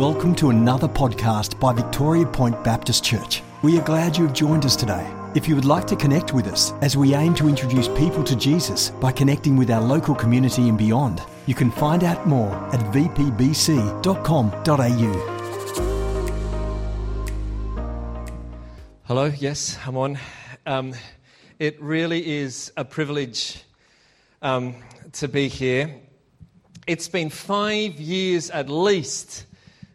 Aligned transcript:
Welcome 0.00 0.34
to 0.36 0.48
another 0.48 0.88
podcast 0.88 1.60
by 1.60 1.74
Victoria 1.74 2.24
Point 2.24 2.64
Baptist 2.64 3.04
Church. 3.04 3.42
We 3.60 3.78
are 3.78 3.84
glad 3.84 4.16
you 4.16 4.24
have 4.24 4.32
joined 4.32 4.64
us 4.64 4.74
today. 4.74 5.06
If 5.34 5.46
you 5.46 5.54
would 5.54 5.66
like 5.66 5.86
to 5.88 5.94
connect 5.94 6.32
with 6.32 6.46
us 6.46 6.72
as 6.80 6.96
we 6.96 7.14
aim 7.14 7.34
to 7.34 7.50
introduce 7.50 7.86
people 7.88 8.24
to 8.24 8.34
Jesus 8.34 8.88
by 8.92 9.12
connecting 9.12 9.56
with 9.56 9.70
our 9.70 9.82
local 9.82 10.14
community 10.14 10.70
and 10.70 10.78
beyond, 10.78 11.20
you 11.44 11.54
can 11.54 11.70
find 11.70 12.02
out 12.02 12.26
more 12.26 12.50
at 12.72 12.80
vpbc.com.au. 12.94 13.10
Hello, 19.04 19.24
yes, 19.26 19.78
I'm 19.86 19.98
on. 19.98 20.18
Um, 20.64 20.94
it 21.58 21.78
really 21.78 22.38
is 22.38 22.72
a 22.78 22.86
privilege 22.86 23.62
um, 24.40 24.76
to 25.12 25.28
be 25.28 25.46
here. 25.48 25.94
It's 26.86 27.08
been 27.08 27.28
five 27.28 28.00
years 28.00 28.48
at 28.48 28.70
least 28.70 29.44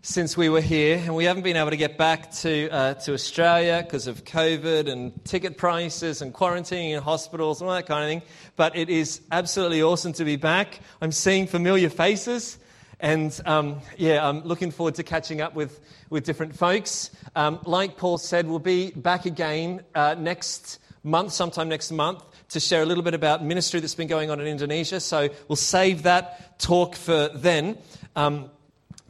since 0.05 0.37
we 0.37 0.49
were 0.49 0.61
here, 0.61 0.97
and 0.97 1.15
we 1.15 1.25
haven't 1.25 1.41
been 1.41 1.57
able 1.57 1.71
to 1.71 1.77
get 1.77 1.97
back 1.97 2.29
to, 2.29 2.69
uh, 2.69 2.93
to 2.93 3.11
Australia 3.11 3.81
because 3.83 4.05
of 4.05 4.23
COVID 4.23 4.87
and 4.87 5.25
ticket 5.25 5.57
prices 5.57 6.21
and 6.21 6.31
quarantining 6.31 6.91
in 6.91 7.01
hospitals 7.01 7.59
and 7.59 7.67
all 7.67 7.75
that 7.75 7.87
kind 7.87 8.03
of 8.03 8.09
thing. 8.09 8.21
But 8.55 8.75
it 8.75 8.87
is 8.87 9.21
absolutely 9.31 9.81
awesome 9.81 10.13
to 10.13 10.23
be 10.23 10.35
back. 10.35 10.79
I'm 11.01 11.11
seeing 11.11 11.47
familiar 11.47 11.89
faces, 11.89 12.59
and 12.99 13.37
um, 13.47 13.81
yeah, 13.97 14.29
I'm 14.29 14.43
looking 14.43 14.69
forward 14.69 14.93
to 14.95 15.03
catching 15.03 15.41
up 15.41 15.55
with, 15.55 15.79
with 16.11 16.23
different 16.23 16.55
folks. 16.55 17.09
Um, 17.35 17.57
like 17.65 17.97
Paul 17.97 18.19
said, 18.19 18.47
we'll 18.47 18.59
be 18.59 18.91
back 18.91 19.25
again 19.25 19.81
uh, 19.95 20.13
next 20.19 20.77
month, 21.01 21.31
sometime 21.31 21.67
next 21.67 21.91
month, 21.91 22.23
to 22.49 22.59
share 22.59 22.83
a 22.83 22.85
little 22.85 23.03
bit 23.03 23.15
about 23.15 23.43
ministry 23.43 23.79
that's 23.79 23.95
been 23.95 24.07
going 24.07 24.29
on 24.29 24.39
in 24.39 24.45
Indonesia. 24.45 24.99
So 24.99 25.29
we'll 25.47 25.55
save 25.55 26.03
that 26.03 26.59
talk 26.59 26.95
for 26.95 27.29
then. 27.29 27.79
Um, 28.15 28.51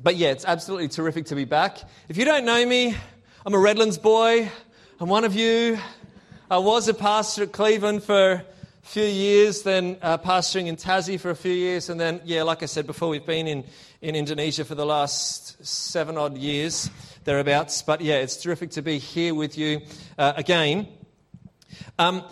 but 0.02 0.16
yeah, 0.16 0.30
it's 0.30 0.46
absolutely 0.46 0.88
terrific 0.88 1.26
to 1.28 1.36
be 1.36 1.46
back. 1.46 1.80
If 2.10 2.18
you 2.18 2.26
don't 2.26 2.46
know 2.46 2.66
me, 2.66 2.96
I'm 3.46 3.54
a 3.54 3.60
Redlands 3.60 3.98
boy. 3.98 4.50
I'm 5.00 5.10
one 5.10 5.24
of 5.24 5.36
you. 5.36 5.78
I 6.50 6.58
was 6.60 6.88
a 6.88 6.94
pastor 6.94 7.44
at 7.44 7.52
Cleveland 7.52 8.04
for 8.04 8.32
a 8.32 8.44
few 8.84 9.04
years, 9.04 9.64
then 9.64 9.98
uh, 10.02 10.18
pastoring 10.18 10.68
in 10.68 10.76
Tassie 10.76 11.20
for 11.20 11.32
a 11.32 11.36
few 11.36 11.52
years, 11.52 11.90
and 11.90 12.00
then, 12.00 12.22
yeah, 12.24 12.44
like 12.44 12.62
I 12.62 12.68
said 12.68 12.86
before, 12.86 13.10
we've 13.10 13.26
been 13.26 13.48
in, 13.48 13.64
in 14.02 14.16
Indonesia 14.16 14.64
for 14.64 14.76
the 14.76 14.86
last 14.86 15.66
seven 15.66 16.18
odd 16.18 16.38
years, 16.38 16.90
thereabouts. 17.24 17.82
But 17.82 18.02
yeah, 18.02 18.16
it's 18.16 18.38
terrific 18.38 18.72
to 18.72 18.82
be 18.82 19.00
here 19.00 19.34
with 19.34 19.58
you 19.58 19.82
uh, 20.18 20.34
again. 20.38 20.88
Um, 21.98 22.24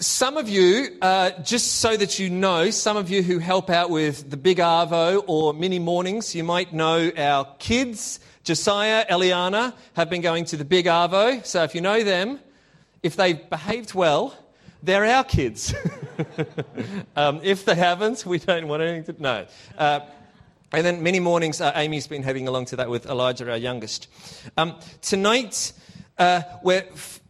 some 0.00 0.36
of 0.36 0.48
you, 0.48 0.96
uh, 1.00 1.30
just 1.42 1.76
so 1.76 1.96
that 1.96 2.18
you 2.18 2.28
know, 2.28 2.70
some 2.70 2.96
of 2.96 3.10
you 3.10 3.22
who 3.22 3.38
help 3.38 3.70
out 3.70 3.90
with 3.90 4.28
the 4.28 4.36
Big 4.36 4.58
Arvo 4.58 5.22
or 5.26 5.54
mini 5.54 5.78
mornings, 5.78 6.34
you 6.34 6.42
might 6.42 6.72
know 6.72 7.12
our 7.16 7.46
kids, 7.58 8.18
Josiah, 8.42 9.06
Eliana, 9.06 9.72
have 9.94 10.10
been 10.10 10.20
going 10.20 10.46
to 10.46 10.56
the 10.56 10.64
Big 10.64 10.86
Arvo. 10.86 11.44
So 11.46 11.62
if 11.62 11.74
you 11.74 11.80
know 11.80 12.02
them, 12.02 12.40
if 13.02 13.14
they've 13.14 13.48
behaved 13.48 13.94
well, 13.94 14.36
they're 14.82 15.04
our 15.04 15.24
kids. 15.24 15.72
um, 17.16 17.40
if 17.44 17.64
they 17.64 17.76
haven't, 17.76 18.26
we 18.26 18.38
don't 18.38 18.66
want 18.66 18.82
anything 18.82 19.14
to 19.14 19.22
know. 19.22 19.46
Uh, 19.78 20.00
and 20.72 20.84
then 20.84 21.04
mini 21.04 21.20
mornings, 21.20 21.60
uh, 21.60 21.70
Amy's 21.76 22.08
been 22.08 22.24
heading 22.24 22.48
along 22.48 22.64
to 22.66 22.76
that 22.76 22.90
with 22.90 23.06
Elijah, 23.06 23.48
our 23.48 23.56
youngest. 23.56 24.08
Um, 24.56 24.74
tonight, 25.02 25.72
uh, 26.18 26.42
we're 26.64 26.84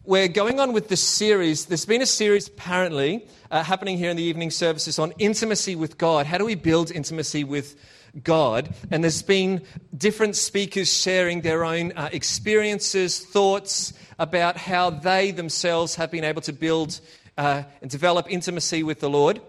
we're 0.05 0.27
going 0.27 0.59
on 0.59 0.71
with 0.73 0.87
this 0.87 1.01
series. 1.01 1.65
There's 1.65 1.85
been 1.85 2.01
a 2.01 2.05
series 2.05 2.47
apparently 2.47 3.25
uh, 3.49 3.63
happening 3.63 3.97
here 3.97 4.11
in 4.11 4.17
the 4.17 4.23
evening 4.23 4.51
services 4.51 4.99
on 4.99 5.13
intimacy 5.17 5.75
with 5.75 5.97
God. 5.97 6.27
How 6.27 6.37
do 6.37 6.45
we 6.45 6.53
build 6.53 6.91
intimacy 6.91 7.43
with 7.43 7.75
God? 8.23 8.73
And 8.91 9.03
there's 9.03 9.23
been 9.23 9.63
different 9.97 10.35
speakers 10.35 10.91
sharing 10.93 11.41
their 11.41 11.65
own 11.65 11.91
uh, 11.93 12.09
experiences, 12.11 13.19
thoughts 13.19 13.93
about 14.19 14.57
how 14.57 14.91
they 14.91 15.31
themselves 15.31 15.95
have 15.95 16.11
been 16.11 16.23
able 16.23 16.41
to 16.43 16.53
build 16.53 16.99
uh, 17.37 17.63
and 17.81 17.89
develop 17.89 18.27
intimacy 18.29 18.83
with 18.83 18.99
the 18.99 19.09
Lord. 19.09 19.41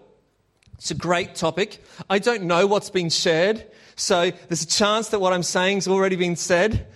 It's 0.79 0.91
a 0.91 0.95
great 0.95 1.35
topic. 1.35 1.83
I 2.09 2.17
don't 2.17 2.43
know 2.43 2.65
what's 2.65 2.89
been 2.89 3.09
shared, 3.09 3.65
so 3.95 4.31
there's 4.47 4.63
a 4.63 4.67
chance 4.67 5.09
that 5.09 5.19
what 5.19 5.33
I'm 5.33 5.43
saying 5.43 5.77
has 5.77 5.87
already 5.87 6.15
been 6.15 6.35
said. 6.35 6.87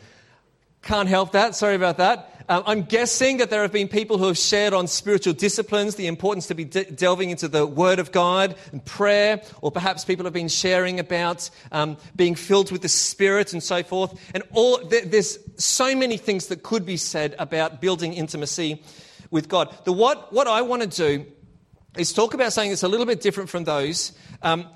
Can't 0.81 1.09
help 1.09 1.34
that. 1.34 1.56
Sorry 1.56 1.75
about 1.75 1.97
that. 1.97 2.31
Um, 2.51 2.63
I'm 2.66 2.81
guessing 2.81 3.38
that 3.38 3.50
there 3.50 3.62
have 3.62 3.72
been 3.72 3.88
people 3.88 4.17
who 4.17 4.25
have 4.25 4.38
shared 4.38 4.73
on 4.73 4.85
spiritual 4.88 5.31
disciplines, 5.31 5.95
the 5.95 6.07
importance 6.07 6.47
to 6.47 6.53
be 6.53 6.66
de- 6.66 6.84
delving 6.84 7.29
into 7.29 7.47
the 7.47 7.66
Word 7.66 7.97
of 7.97 8.12
God 8.12 8.56
and 8.73 8.84
prayer, 8.84 9.41
or 9.62 9.72
perhaps 9.72 10.03
people 10.03 10.25
have 10.25 10.34
been 10.34 10.50
sharing 10.50 11.00
about 11.00 11.50
um, 11.72 11.95
being 12.13 12.35
filled 12.35 12.69
with 12.69 12.81
the 12.81 12.90
Spirit 12.90 13.53
and 13.53 13.63
so 13.63 13.84
forth. 13.84 14.19
And 14.34 14.44
all 14.51 14.85
there, 14.85 15.06
there's 15.06 15.40
so 15.56 15.95
many 15.95 16.17
things 16.17 16.47
that 16.47 16.61
could 16.61 16.85
be 16.85 16.97
said 16.97 17.35
about 17.40 17.79
building 17.79 18.11
intimacy 18.11 18.84
with 19.29 19.47
God. 19.47 19.73
The 19.85 19.94
what 19.94 20.34
what 20.34 20.47
I 20.47 20.61
want 20.61 20.81
to 20.81 20.90
do 20.90 21.25
is 21.95 22.11
talk 22.11 22.34
about 22.34 22.51
something 22.51 22.72
that's 22.72 22.84
a 22.84 22.90
little 22.90 23.06
bit 23.06 23.22
different 23.22 23.50
from 23.50 23.63
those. 23.63 24.11
Um, 24.41 24.67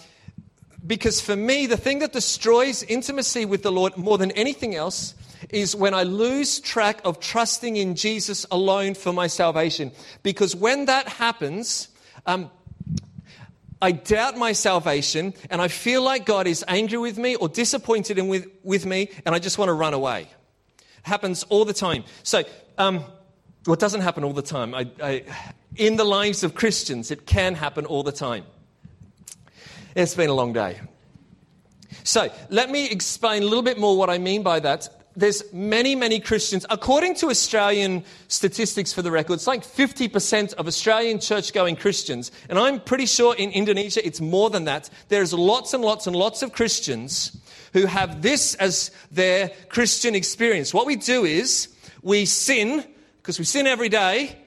because 0.88 1.20
for 1.20 1.36
me, 1.36 1.66
the 1.66 1.76
thing 1.76 2.00
that 2.00 2.14
destroys 2.14 2.84
intimacy 2.84 3.44
with 3.44 3.64
the 3.64 3.72
Lord 3.74 3.98
more 3.98 4.18
than 4.18 4.32
anything 4.32 4.76
else 4.76 5.14
is 5.50 5.76
when 5.76 5.94
I 5.94 6.04
lose 6.04 6.60
track 6.60 7.02
of 7.04 7.20
trusting 7.20 7.76
in 7.78 7.96
Jesus 7.96 8.46
alone 8.52 8.94
for 8.96 9.14
my 9.14 9.28
salvation. 9.28 9.92
Because 10.24 10.56
when 10.56 10.86
that 10.86 11.08
happens, 11.08 11.90
um, 12.26 12.50
I 13.82 13.92
doubt 13.92 14.38
my 14.38 14.54
salvation 14.54 15.34
and 15.50 15.62
I 15.62 15.68
feel 15.68 16.02
like 16.02 16.26
God 16.26 16.48
is 16.48 16.64
angry 16.68 16.98
with 16.98 17.18
me 17.18 17.36
or 17.36 17.50
disappointed 17.50 18.18
in 18.18 18.28
with, 18.28 18.48
with 18.64 18.86
me 18.86 19.10
and 19.26 19.36
I 19.36 19.40
just 19.40 19.58
want 19.58 19.70
to 19.70 19.74
run 19.74 19.94
away. 19.94 20.22
It 20.22 20.88
happens 21.04 21.44
all 21.50 21.66
the 21.66 21.74
time. 21.74 22.04
So, 22.24 22.44
um, 22.78 23.04
well, 23.66 23.74
it 23.74 23.80
doesn't 23.80 24.02
happen 24.02 24.24
all 24.24 24.34
the 24.34 24.42
time. 24.42 24.74
I, 24.74 24.90
I, 25.02 25.24
in 25.76 25.98
the 25.98 26.04
lives 26.04 26.44
of 26.44 26.56
Christians, 26.56 27.12
it 27.12 27.26
can 27.26 27.56
happen 27.56 27.86
all 27.86 28.04
the 28.04 28.12
time. 28.12 28.46
It's 29.96 30.16
been 30.16 30.30
a 30.30 30.34
long 30.34 30.54
day. 30.54 30.80
So, 32.04 32.30
let 32.50 32.70
me 32.70 32.90
explain 32.90 33.44
a 33.44 33.46
little 33.46 33.64
bit 33.64 33.80
more 33.80 33.98
what 33.98 34.10
I 34.10 34.18
mean 34.18 34.44
by 34.44 34.60
that 34.60 35.05
there's 35.16 35.44
many, 35.54 35.96
many 35.96 36.20
Christians. 36.20 36.66
According 36.70 37.16
to 37.16 37.30
Australian 37.30 38.04
statistics 38.28 38.92
for 38.92 39.02
the 39.02 39.12
record, 39.12 39.34
it's 39.34 39.48
like 39.48 39.64
50% 39.64 40.54
of 40.56 40.68
Australian 40.68 41.20
church 41.20 41.54
going 41.54 41.76
Christians. 41.76 42.32
And 42.50 42.60
I'm 42.60 42.80
pretty 42.80 43.06
sure 43.06 43.36
in 43.36 43.52
Indonesia 43.52 44.06
it's 44.06 44.20
more 44.20 44.50
than 44.50 44.66
that. 44.66 44.90
There's 45.08 45.34
lots 45.34 45.74
and 45.74 45.84
lots 45.84 46.08
and 46.08 46.16
lots 46.16 46.42
of 46.42 46.52
Christians 46.52 47.38
who 47.74 47.86
have 47.86 48.22
this 48.22 48.56
as 48.56 48.92
their 49.12 49.52
Christian 49.70 50.16
experience. 50.16 50.74
What 50.74 50.86
we 50.86 50.96
do 50.96 51.24
is 51.24 51.70
we 52.02 52.26
sin, 52.26 52.84
because 53.22 53.40
we 53.40 53.46
sin 53.46 53.68
every 53.68 53.90
day. 53.90 54.38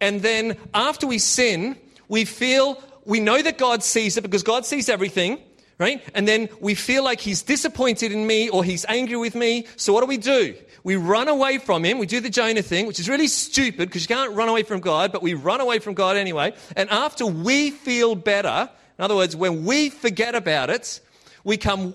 And 0.00 0.22
then 0.22 0.56
after 0.74 1.06
we 1.06 1.18
sin, 1.18 1.76
we 2.08 2.24
feel, 2.24 2.82
we 3.04 3.20
know 3.20 3.40
that 3.42 3.58
God 3.58 3.82
sees 3.82 4.16
it 4.16 4.22
because 4.22 4.42
God 4.42 4.64
sees 4.64 4.88
everything 4.88 5.38
right? 5.78 6.02
And 6.14 6.26
then 6.26 6.48
we 6.60 6.74
feel 6.74 7.04
like 7.04 7.20
he's 7.20 7.42
disappointed 7.42 8.12
in 8.12 8.26
me 8.26 8.48
or 8.48 8.64
he's 8.64 8.86
angry 8.88 9.16
with 9.16 9.34
me. 9.34 9.66
So 9.76 9.92
what 9.92 10.00
do 10.00 10.06
we 10.06 10.16
do? 10.16 10.54
We 10.84 10.96
run 10.96 11.28
away 11.28 11.58
from 11.58 11.84
him. 11.84 11.98
We 11.98 12.06
do 12.06 12.20
the 12.20 12.30
Jonah 12.30 12.62
thing, 12.62 12.86
which 12.86 12.98
is 12.98 13.08
really 13.08 13.26
stupid 13.26 13.88
because 13.88 14.02
you 14.02 14.14
can't 14.14 14.32
run 14.34 14.48
away 14.48 14.62
from 14.62 14.80
God, 14.80 15.12
but 15.12 15.22
we 15.22 15.34
run 15.34 15.60
away 15.60 15.78
from 15.78 15.94
God 15.94 16.16
anyway. 16.16 16.54
And 16.76 16.88
after 16.90 17.26
we 17.26 17.70
feel 17.70 18.14
better, 18.14 18.70
in 18.98 19.04
other 19.04 19.16
words, 19.16 19.36
when 19.36 19.64
we 19.64 19.90
forget 19.90 20.34
about 20.34 20.70
it, 20.70 21.00
we 21.44 21.56
come 21.56 21.94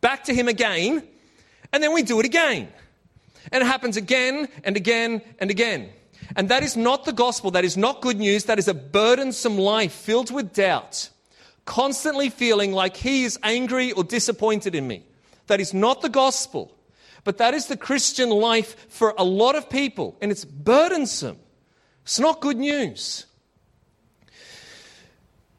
back 0.00 0.24
to 0.24 0.34
him 0.34 0.48
again 0.48 1.02
and 1.72 1.82
then 1.82 1.92
we 1.92 2.02
do 2.02 2.20
it 2.20 2.26
again. 2.26 2.68
And 3.50 3.62
it 3.62 3.66
happens 3.66 3.96
again 3.96 4.48
and 4.64 4.76
again 4.76 5.22
and 5.38 5.50
again. 5.50 5.90
And 6.36 6.48
that 6.48 6.62
is 6.62 6.76
not 6.76 7.04
the 7.04 7.12
gospel. 7.12 7.52
That 7.52 7.64
is 7.64 7.76
not 7.76 8.02
good 8.02 8.18
news. 8.18 8.44
That 8.44 8.58
is 8.58 8.68
a 8.68 8.74
burdensome 8.74 9.58
life 9.58 9.92
filled 9.92 10.30
with 10.30 10.52
doubt 10.52 11.10
constantly 11.66 12.30
feeling 12.30 12.72
like 12.72 12.96
he 12.96 13.24
is 13.24 13.38
angry 13.42 13.92
or 13.92 14.04
disappointed 14.04 14.74
in 14.74 14.88
me. 14.88 15.04
That 15.48 15.60
is 15.60 15.74
not 15.74 16.00
the 16.00 16.08
gospel, 16.08 16.74
but 17.24 17.38
that 17.38 17.52
is 17.52 17.66
the 17.66 17.76
Christian 17.76 18.30
life 18.30 18.88
for 18.88 19.14
a 19.18 19.24
lot 19.24 19.54
of 19.54 19.68
people, 19.68 20.16
and 20.22 20.32
it's 20.32 20.44
burdensome. 20.44 21.38
It's 22.02 22.18
not 22.18 22.40
good 22.40 22.56
news. 22.56 23.26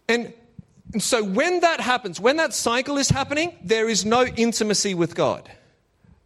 And, 0.09 0.33
so 0.98 1.24
when 1.24 1.59
that 1.59 1.81
happens, 1.81 2.19
when 2.19 2.38
that 2.38 2.54
cycle 2.54 2.98
is 2.98 3.09
happening, 3.09 3.57
there 3.62 3.89
is 3.89 4.06
no 4.06 4.25
intimacy 4.25 4.94
with 4.94 5.15
God. 5.15 5.50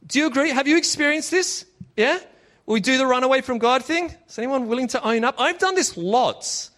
Do 0.05 0.19
you 0.19 0.27
agree? 0.27 0.49
Have 0.49 0.67
you 0.67 0.77
experienced 0.77 1.31
this? 1.31 1.65
Yeah? 1.97 2.19
We 2.65 2.79
do 2.79 2.97
the 2.97 3.05
run 3.05 3.23
away 3.23 3.41
from 3.41 3.57
God 3.57 3.83
thing? 3.83 4.13
Is 4.27 4.37
anyone 4.37 4.67
willing 4.67 4.87
to 4.89 5.03
own 5.03 5.23
up? 5.23 5.35
I've 5.39 5.59
done 5.59 5.75
this 5.75 5.97
lots. 5.97 6.70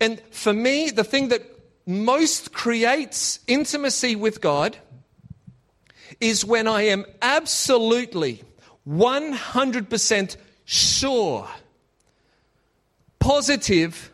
And 0.00 0.20
for 0.30 0.52
me, 0.52 0.90
the 0.90 1.04
thing 1.04 1.28
that 1.28 1.42
most 1.86 2.52
creates 2.52 3.40
intimacy 3.46 4.16
with 4.16 4.40
God 4.40 4.76
is 6.20 6.44
when 6.44 6.66
I 6.66 6.82
am 6.82 7.04
absolutely 7.22 8.42
100% 8.88 10.36
sure, 10.64 11.48
positive, 13.18 14.12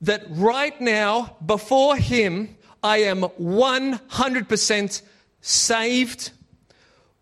that 0.00 0.24
right 0.30 0.78
now, 0.80 1.36
before 1.44 1.96
Him, 1.96 2.56
I 2.82 2.98
am 2.98 3.22
100% 3.22 5.02
saved, 5.40 6.30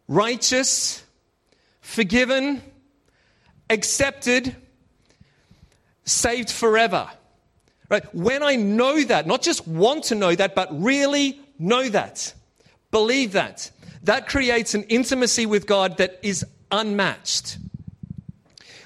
righteous, 0.09 1.03
forgiven, 1.81 2.63
accepted, 3.71 4.57
saved 6.05 6.51
forever. 6.51 7.09
Right? 7.95 8.13
When 8.13 8.43
I 8.43 8.57
know 8.57 9.05
that, 9.05 9.25
not 9.25 9.41
just 9.41 9.69
want 9.69 10.03
to 10.05 10.17
know 10.17 10.35
that, 10.35 10.57
but 10.57 10.83
really 10.83 11.41
know 11.61 11.89
that, 11.91 12.35
believe 12.91 13.35
that, 13.35 13.71
that 14.03 14.27
creates 14.27 14.75
an 14.75 14.83
intimacy 14.89 15.47
with 15.47 15.69
God 15.69 15.99
that 15.99 16.19
is 16.21 16.45
unmatched. 16.73 17.57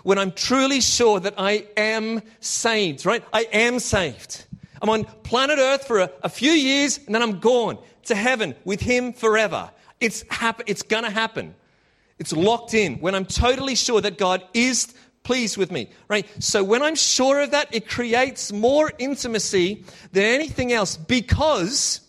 When 0.02 0.18
I'm 0.18 0.32
truly 0.32 0.82
sure 0.82 1.20
that 1.20 1.32
I 1.38 1.64
am 1.74 2.20
saved, 2.40 3.06
right? 3.06 3.24
I 3.32 3.46
am 3.50 3.78
saved. 3.78 4.44
I'm 4.82 4.90
on 4.90 5.04
planet 5.04 5.58
Earth 5.58 5.86
for 5.86 6.00
a, 6.00 6.10
a 6.22 6.28
few 6.28 6.52
years 6.52 6.98
and 7.06 7.14
then 7.14 7.22
I'm 7.22 7.40
gone 7.40 7.78
to 8.04 8.14
heaven 8.14 8.54
with 8.66 8.82
Him 8.82 9.14
forever. 9.14 9.70
It's, 10.00 10.22
hap- 10.28 10.64
it's 10.66 10.82
going 10.82 11.04
to 11.04 11.10
happen. 11.10 11.54
It's 12.18 12.34
locked 12.34 12.74
in 12.74 12.96
when 12.96 13.14
I'm 13.14 13.24
totally 13.24 13.74
sure 13.74 14.02
that 14.02 14.18
God 14.18 14.44
is 14.52 14.92
pleased 15.22 15.56
with 15.56 15.70
me, 15.70 15.90
right? 16.08 16.26
So 16.42 16.64
when 16.64 16.82
I'm 16.82 16.94
sure 16.94 17.42
of 17.42 17.50
that, 17.50 17.68
it 17.72 17.88
creates 17.88 18.52
more 18.52 18.92
intimacy 18.98 19.84
than 20.12 20.24
anything 20.24 20.72
else 20.72 20.96
because 20.96 22.00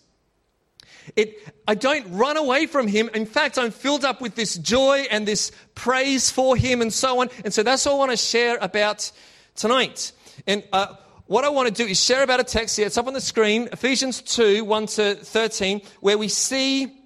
it, 1.16 1.36
I 1.66 1.74
don't 1.74 2.10
run 2.12 2.36
away 2.36 2.66
from 2.66 2.86
him. 2.86 3.10
In 3.14 3.26
fact, 3.26 3.58
I'm 3.58 3.70
filled 3.70 4.04
up 4.04 4.20
with 4.20 4.34
this 4.34 4.56
joy 4.56 5.06
and 5.10 5.26
this 5.26 5.52
praise 5.74 6.30
for 6.30 6.56
him 6.56 6.82
and 6.82 6.92
so 6.92 7.20
on. 7.20 7.30
And 7.44 7.52
so 7.52 7.62
that's 7.62 7.86
all 7.86 7.96
I 7.96 7.98
want 7.98 8.10
to 8.12 8.16
share 8.16 8.58
about 8.60 9.10
tonight. 9.56 10.12
And 10.46 10.62
uh, 10.72 10.94
what 11.26 11.44
I 11.44 11.48
want 11.48 11.68
to 11.68 11.74
do 11.74 11.88
is 11.88 12.02
share 12.02 12.22
about 12.22 12.40
a 12.40 12.44
text 12.44 12.76
here. 12.76 12.86
It's 12.86 12.98
up 12.98 13.06
on 13.06 13.14
the 13.14 13.20
screen, 13.20 13.68
Ephesians 13.72 14.20
2 14.22 14.64
1 14.64 14.86
to 14.86 15.14
13, 15.16 15.82
where 16.00 16.18
we 16.18 16.28
see 16.28 16.99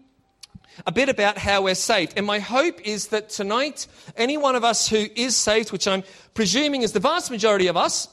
a 0.87 0.93
bit 0.93 1.09
about 1.09 1.39
how 1.39 1.63
we're 1.63 1.75
saved. 1.75 2.15
And 2.17 2.27
my 2.27 2.39
hope 2.39 2.81
is 2.83 3.09
that 3.09 3.29
tonight, 3.29 3.87
any 4.17 4.37
one 4.37 4.57
of 4.57 4.65
us 4.65 4.89
who 4.89 5.07
is 5.15 5.37
saved, 5.37 5.73
which 5.73 5.87
I'm 5.87 6.03
presuming 6.35 6.83
is 6.83 6.93
the 6.93 7.01
vast 7.01 7.31
majority 7.31 7.67
of 7.69 7.77
us, 7.77 8.09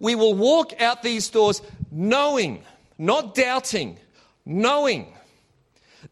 we 0.00 0.14
will 0.14 0.34
walk 0.34 0.80
out 0.80 1.02
these 1.02 1.30
doors 1.30 1.62
knowing, 1.90 2.64
not 2.98 3.34
doubting, 3.34 3.98
knowing 4.44 5.12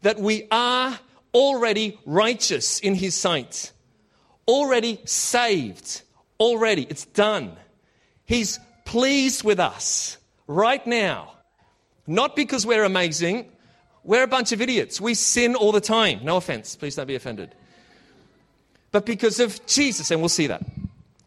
that 0.01 0.19
we 0.19 0.47
are 0.51 0.99
already 1.33 1.99
righteous 2.05 2.79
in 2.79 2.95
His 2.95 3.15
sight, 3.15 3.71
already 4.47 4.99
saved, 5.05 6.01
already. 6.39 6.87
It's 6.89 7.05
done. 7.05 7.55
He's 8.25 8.59
pleased 8.85 9.43
with 9.43 9.59
us 9.59 10.17
right 10.47 10.85
now. 10.85 11.33
Not 12.05 12.35
because 12.35 12.65
we're 12.65 12.83
amazing, 12.83 13.49
we're 14.03 14.23
a 14.23 14.27
bunch 14.27 14.51
of 14.51 14.61
idiots. 14.61 14.99
We 14.99 15.13
sin 15.13 15.55
all 15.55 15.71
the 15.71 15.81
time. 15.81 16.19
No 16.23 16.37
offense. 16.37 16.75
Please 16.75 16.95
don't 16.95 17.07
be 17.07 17.15
offended. 17.15 17.55
But 18.91 19.05
because 19.05 19.39
of 19.39 19.65
Jesus, 19.65 20.11
and 20.11 20.21
we'll 20.21 20.29
see 20.29 20.47
that. 20.47 20.61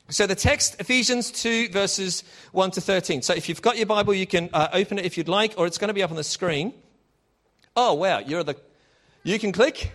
So 0.08 0.26
the 0.26 0.36
text, 0.36 0.76
Ephesians 0.78 1.32
2, 1.32 1.70
verses 1.70 2.22
1 2.52 2.70
to 2.72 2.80
13. 2.80 3.22
So 3.22 3.34
if 3.34 3.48
you've 3.48 3.60
got 3.60 3.76
your 3.76 3.86
Bible, 3.86 4.14
you 4.14 4.26
can 4.26 4.50
uh, 4.52 4.68
open 4.72 4.98
it 4.98 5.04
if 5.04 5.18
you'd 5.18 5.28
like, 5.28 5.54
or 5.56 5.66
it's 5.66 5.78
going 5.78 5.88
to 5.88 5.94
be 5.94 6.02
up 6.02 6.10
on 6.10 6.16
the 6.16 6.22
screen. 6.22 6.72
Oh, 7.74 7.94
wow, 7.94 8.20
you're 8.20 8.44
the. 8.44 8.54
You 9.24 9.38
can 9.40 9.50
click? 9.50 9.90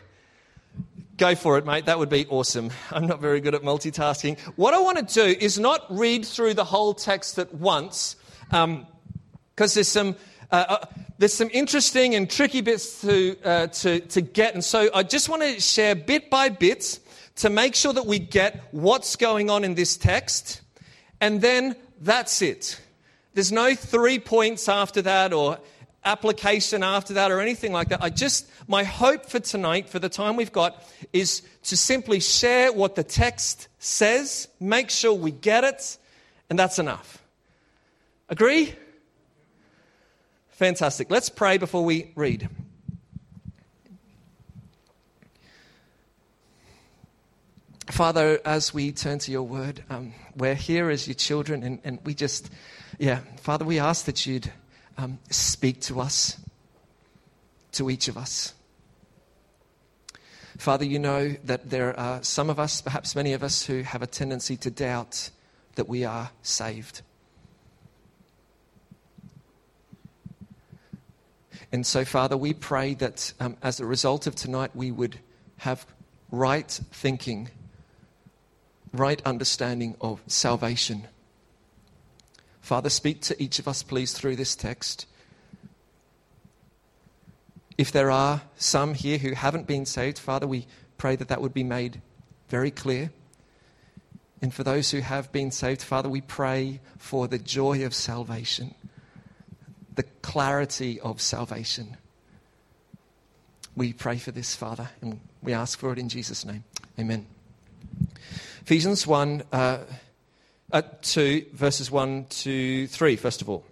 Go 1.15 1.33
for 1.35 1.57
it, 1.57 1.65
mate. 1.65 1.85
That 1.85 1.97
would 1.97 2.09
be 2.09 2.25
awesome. 2.27 2.71
I'm 2.91 3.07
not 3.07 3.21
very 3.21 3.39
good 3.39 3.55
at 3.55 3.61
multitasking. 3.61 4.37
What 4.57 4.73
I 4.73 4.79
want 4.79 4.97
to 4.97 5.13
do 5.13 5.39
is 5.39 5.57
not 5.57 5.85
read 5.89 6.25
through 6.25 6.55
the 6.55 6.65
whole 6.65 6.93
text 6.93 7.39
at 7.39 7.53
once, 7.53 8.17
because 8.49 8.63
um, 8.63 8.85
there's 9.55 9.87
some. 9.87 10.15
Uh, 10.51 10.65
uh, 10.67 10.85
there's 11.17 11.33
some 11.33 11.49
interesting 11.53 12.15
and 12.15 12.29
tricky 12.29 12.61
bits 12.61 13.01
to, 13.01 13.37
uh, 13.43 13.67
to, 13.67 14.01
to 14.01 14.21
get. 14.21 14.53
And 14.53 14.63
so 14.63 14.89
I 14.93 15.03
just 15.03 15.29
want 15.29 15.43
to 15.43 15.61
share 15.61 15.95
bit 15.95 16.29
by 16.29 16.49
bit 16.49 16.99
to 17.37 17.49
make 17.49 17.73
sure 17.73 17.93
that 17.93 18.05
we 18.05 18.19
get 18.19 18.61
what's 18.71 19.15
going 19.15 19.49
on 19.49 19.63
in 19.63 19.75
this 19.75 19.95
text. 19.95 20.61
And 21.21 21.41
then 21.41 21.75
that's 22.01 22.41
it. 22.41 22.81
There's 23.33 23.51
no 23.51 23.75
three 23.75 24.19
points 24.19 24.67
after 24.67 25.01
that 25.03 25.31
or 25.31 25.59
application 26.03 26.83
after 26.83 27.13
that 27.13 27.31
or 27.31 27.39
anything 27.39 27.71
like 27.71 27.89
that. 27.89 28.01
I 28.03 28.09
just, 28.09 28.49
my 28.67 28.83
hope 28.83 29.27
for 29.27 29.39
tonight, 29.39 29.87
for 29.87 29.99
the 29.99 30.09
time 30.09 30.35
we've 30.35 30.51
got, 30.51 30.83
is 31.13 31.43
to 31.63 31.77
simply 31.77 32.19
share 32.19 32.73
what 32.73 32.95
the 32.95 33.03
text 33.03 33.69
says, 33.79 34.47
make 34.59 34.89
sure 34.89 35.13
we 35.13 35.31
get 35.31 35.63
it, 35.63 35.97
and 36.49 36.59
that's 36.59 36.79
enough. 36.79 37.23
Agree? 38.27 38.75
Fantastic. 40.61 41.09
Let's 41.09 41.27
pray 41.27 41.57
before 41.57 41.83
we 41.83 42.11
read. 42.13 42.47
Father, 47.87 48.39
as 48.45 48.71
we 48.71 48.91
turn 48.91 49.17
to 49.17 49.31
your 49.31 49.41
word, 49.41 49.83
um, 49.89 50.13
we're 50.35 50.53
here 50.53 50.91
as 50.91 51.07
your 51.07 51.15
children, 51.15 51.63
and, 51.63 51.79
and, 51.83 51.97
we 52.03 52.13
just, 52.13 52.51
yeah, 52.99 53.21
Father, 53.37 53.65
we 53.65 53.79
ask 53.79 54.05
that 54.05 54.27
you'd 54.27 54.51
um, 54.99 55.17
speak 55.31 55.81
to 55.81 55.99
us, 55.99 56.37
to 57.71 57.89
each 57.89 58.07
of 58.07 58.15
us. 58.15 58.53
Father, 60.59 60.85
you 60.85 60.99
know 60.99 61.29
that 61.45 61.71
there 61.71 61.99
are 61.99 62.21
some 62.21 62.51
of 62.51 62.59
us, 62.59 62.83
perhaps 62.83 63.15
many 63.15 63.33
of 63.33 63.41
us, 63.41 63.65
who 63.65 63.81
have 63.81 64.03
a 64.03 64.07
tendency 64.07 64.57
to 64.57 64.69
doubt 64.69 65.31
that 65.73 65.89
we 65.89 66.05
are 66.05 66.29
saved. 66.43 67.01
And 71.71 71.85
so, 71.85 72.03
Father, 72.03 72.35
we 72.35 72.53
pray 72.53 72.93
that 72.95 73.33
um, 73.39 73.55
as 73.61 73.79
a 73.79 73.85
result 73.85 74.27
of 74.27 74.35
tonight, 74.35 74.71
we 74.73 74.91
would 74.91 75.19
have 75.57 75.85
right 76.29 76.69
thinking, 76.91 77.49
right 78.91 79.21
understanding 79.25 79.95
of 80.01 80.21
salvation. 80.27 81.07
Father, 82.59 82.89
speak 82.89 83.21
to 83.21 83.41
each 83.41 83.57
of 83.57 83.67
us, 83.67 83.83
please, 83.83 84.11
through 84.11 84.35
this 84.35 84.55
text. 84.55 85.05
If 87.77 87.91
there 87.91 88.11
are 88.11 88.41
some 88.57 88.93
here 88.93 89.17
who 89.17 89.31
haven't 89.31 89.65
been 89.65 89.85
saved, 89.85 90.19
Father, 90.19 90.47
we 90.47 90.67
pray 90.97 91.15
that 91.15 91.29
that 91.29 91.41
would 91.41 91.53
be 91.53 91.63
made 91.63 92.01
very 92.49 92.69
clear. 92.69 93.11
And 94.41 94.53
for 94.53 94.63
those 94.63 94.91
who 94.91 94.99
have 94.99 95.31
been 95.31 95.51
saved, 95.51 95.81
Father, 95.81 96.09
we 96.09 96.21
pray 96.21 96.81
for 96.97 97.27
the 97.27 97.39
joy 97.39 97.85
of 97.85 97.93
salvation 97.93 98.75
the 99.95 100.03
clarity 100.21 100.99
of 100.99 101.21
salvation. 101.21 101.97
We 103.75 103.93
pray 103.93 104.17
for 104.17 104.31
this, 104.31 104.55
Father, 104.55 104.89
and 105.01 105.19
we 105.41 105.53
ask 105.53 105.79
for 105.79 105.91
it 105.93 105.99
in 105.99 106.09
Jesus' 106.09 106.45
name. 106.45 106.63
Amen. 106.99 107.25
Ephesians 108.61 109.07
1, 109.07 109.43
uh, 109.51 109.77
uh, 110.71 110.81
2, 111.01 111.45
verses 111.53 111.89
1 111.89 112.25
to 112.29 112.87
3, 112.87 113.15
first 113.15 113.41
of 113.41 113.49
all. 113.49 113.65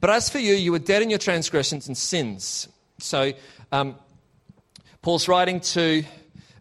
But 0.00 0.10
as 0.10 0.28
for 0.28 0.38
you, 0.38 0.54
you 0.54 0.72
were 0.72 0.78
dead 0.78 1.02
in 1.02 1.10
your 1.10 1.18
transgressions 1.18 1.86
and 1.86 1.96
sins. 1.96 2.68
So, 2.98 3.32
um, 3.72 3.96
Paul's 5.02 5.28
writing 5.28 5.60
to 5.60 6.04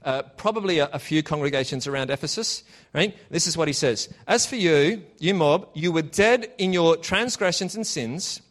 uh, 0.04 0.24
probably 0.38 0.80
a, 0.80 0.86
a, 0.88 1.00
few 1.00 1.22
congregations 1.22 1.86
around 1.86 2.10
Ephesus, 2.10 2.64
right? 2.94 3.16
This 3.30 3.48
is 3.48 3.58
what 3.58 3.68
he 3.68 3.74
says 3.74 4.08
As 4.28 4.46
for 4.46 4.56
you, 4.56 5.04
you 5.20 5.34
mob, 5.34 5.68
you 5.74 5.92
were 5.92 6.02
dead 6.02 6.52
in 6.58 6.74
your 6.74 6.96
transgressions 6.96 7.76
and 7.76 7.86
sins, 7.86 8.42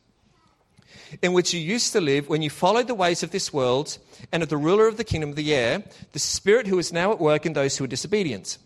in 1.23 1.33
which 1.33 1.55
you 1.55 1.61
used 1.61 1.93
to 1.93 2.01
live 2.01 2.29
when 2.29 2.43
you 2.43 2.51
followed 2.51 2.87
the 2.87 2.95
ways 2.95 3.23
of 3.23 3.31
this 3.31 3.53
world 3.53 3.99
and 4.31 4.43
of 4.43 4.51
the 4.51 4.59
ruler 4.59 4.87
of 4.87 4.99
the 4.99 5.05
kingdom 5.05 5.31
of 5.31 5.37
the 5.37 5.55
air, 5.55 5.83
the 6.13 6.19
spirit 6.19 6.67
who 6.67 6.79
is 6.79 6.93
now 6.93 7.13
at 7.13 7.21
work 7.21 7.47
in 7.47 7.55
those 7.55 7.77
who 7.77 7.85
are 7.85 7.89
disobedient. 7.89 8.59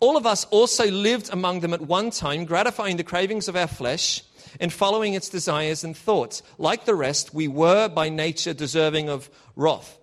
All 0.00 0.16
of 0.16 0.26
us 0.26 0.44
also 0.46 0.90
lived 0.90 1.32
among 1.32 1.60
them 1.60 1.72
at 1.72 1.80
one 1.80 2.10
time, 2.10 2.44
gratifying 2.44 2.96
the 2.96 3.04
cravings 3.04 3.48
of 3.48 3.56
our 3.56 3.66
flesh 3.66 4.22
and 4.60 4.72
following 4.72 5.14
its 5.14 5.28
desires 5.28 5.84
and 5.84 5.96
thoughts. 5.96 6.42
Like 6.58 6.84
the 6.84 6.94
rest, 6.94 7.32
we 7.32 7.48
were 7.48 7.88
by 7.88 8.08
nature 8.08 8.52
deserving 8.52 9.08
of 9.08 9.30
wrath. 9.56 9.98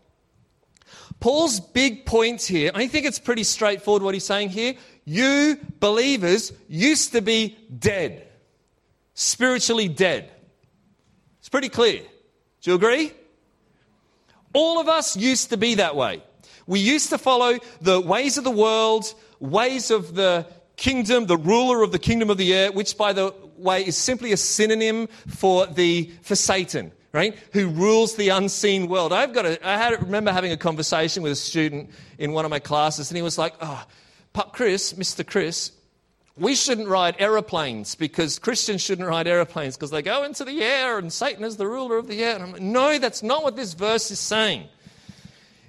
Paul's 1.19 1.59
big 1.59 2.05
point 2.05 2.41
here, 2.41 2.71
I 2.73 2.87
think 2.87 3.05
it's 3.05 3.19
pretty 3.19 3.43
straightforward 3.43 4.03
what 4.03 4.13
he's 4.13 4.25
saying 4.25 4.49
here. 4.49 4.75
You 5.03 5.59
believers 5.79 6.53
used 6.67 7.11
to 7.11 7.21
be 7.21 7.57
dead, 7.77 8.25
spiritually 9.15 9.89
dead. 9.89 10.31
It's 11.39 11.49
pretty 11.49 11.69
clear. 11.69 12.01
Do 12.61 12.71
you 12.71 12.75
agree? 12.75 13.11
All 14.53 14.79
of 14.79 14.87
us 14.87 15.17
used 15.17 15.49
to 15.49 15.57
be 15.57 15.75
that 15.75 15.95
way. 15.95 16.23
We 16.67 16.79
used 16.79 17.09
to 17.09 17.17
follow 17.17 17.57
the 17.81 17.99
ways 17.99 18.37
of 18.37 18.43
the 18.43 18.51
world, 18.51 19.13
ways 19.39 19.91
of 19.91 20.15
the 20.15 20.47
kingdom, 20.77 21.25
the 21.25 21.37
ruler 21.37 21.83
of 21.83 21.91
the 21.91 21.99
kingdom 21.99 22.29
of 22.29 22.37
the 22.37 22.53
air, 22.53 22.71
which, 22.71 22.97
by 22.97 23.11
the 23.11 23.33
way, 23.57 23.85
is 23.85 23.97
simply 23.97 24.31
a 24.31 24.37
synonym 24.37 25.07
for, 25.27 25.65
the, 25.65 26.11
for 26.21 26.35
Satan 26.35 26.91
right? 27.11 27.37
Who 27.53 27.69
rules 27.69 28.15
the 28.15 28.29
unseen 28.29 28.87
world. 28.87 29.13
I've 29.13 29.33
got 29.33 29.45
a, 29.45 29.67
I 29.67 29.77
had, 29.77 30.01
remember 30.01 30.31
having 30.31 30.51
a 30.51 30.57
conversation 30.57 31.23
with 31.23 31.31
a 31.31 31.35
student 31.35 31.89
in 32.17 32.33
one 32.33 32.45
of 32.45 32.51
my 32.51 32.59
classes, 32.59 33.09
and 33.09 33.17
he 33.17 33.21
was 33.21 33.37
like, 33.37 33.53
"Oh, 33.61 33.83
Pak 34.33 34.53
Chris, 34.53 34.93
Mr. 34.93 35.25
Chris, 35.25 35.71
we 36.39 36.55
shouldn't 36.55 36.87
ride 36.87 37.15
aeroplanes 37.19 37.95
because 37.95 38.39
Christians 38.39 38.81
shouldn't 38.81 39.07
ride 39.07 39.27
aeroplanes 39.27 39.75
because 39.75 39.91
they 39.91 40.01
go 40.01 40.23
into 40.23 40.45
the 40.45 40.63
air 40.63 40.97
and 40.97 41.11
Satan 41.11 41.43
is 41.43 41.57
the 41.57 41.67
ruler 41.67 41.97
of 41.97 42.07
the 42.07 42.23
air. 42.23 42.35
And 42.35 42.43
I'm 42.43 42.51
like, 42.53 42.61
no, 42.61 42.97
that's 42.97 43.21
not 43.21 43.43
what 43.43 43.57
this 43.57 43.73
verse 43.73 44.09
is 44.09 44.19
saying. 44.19 44.65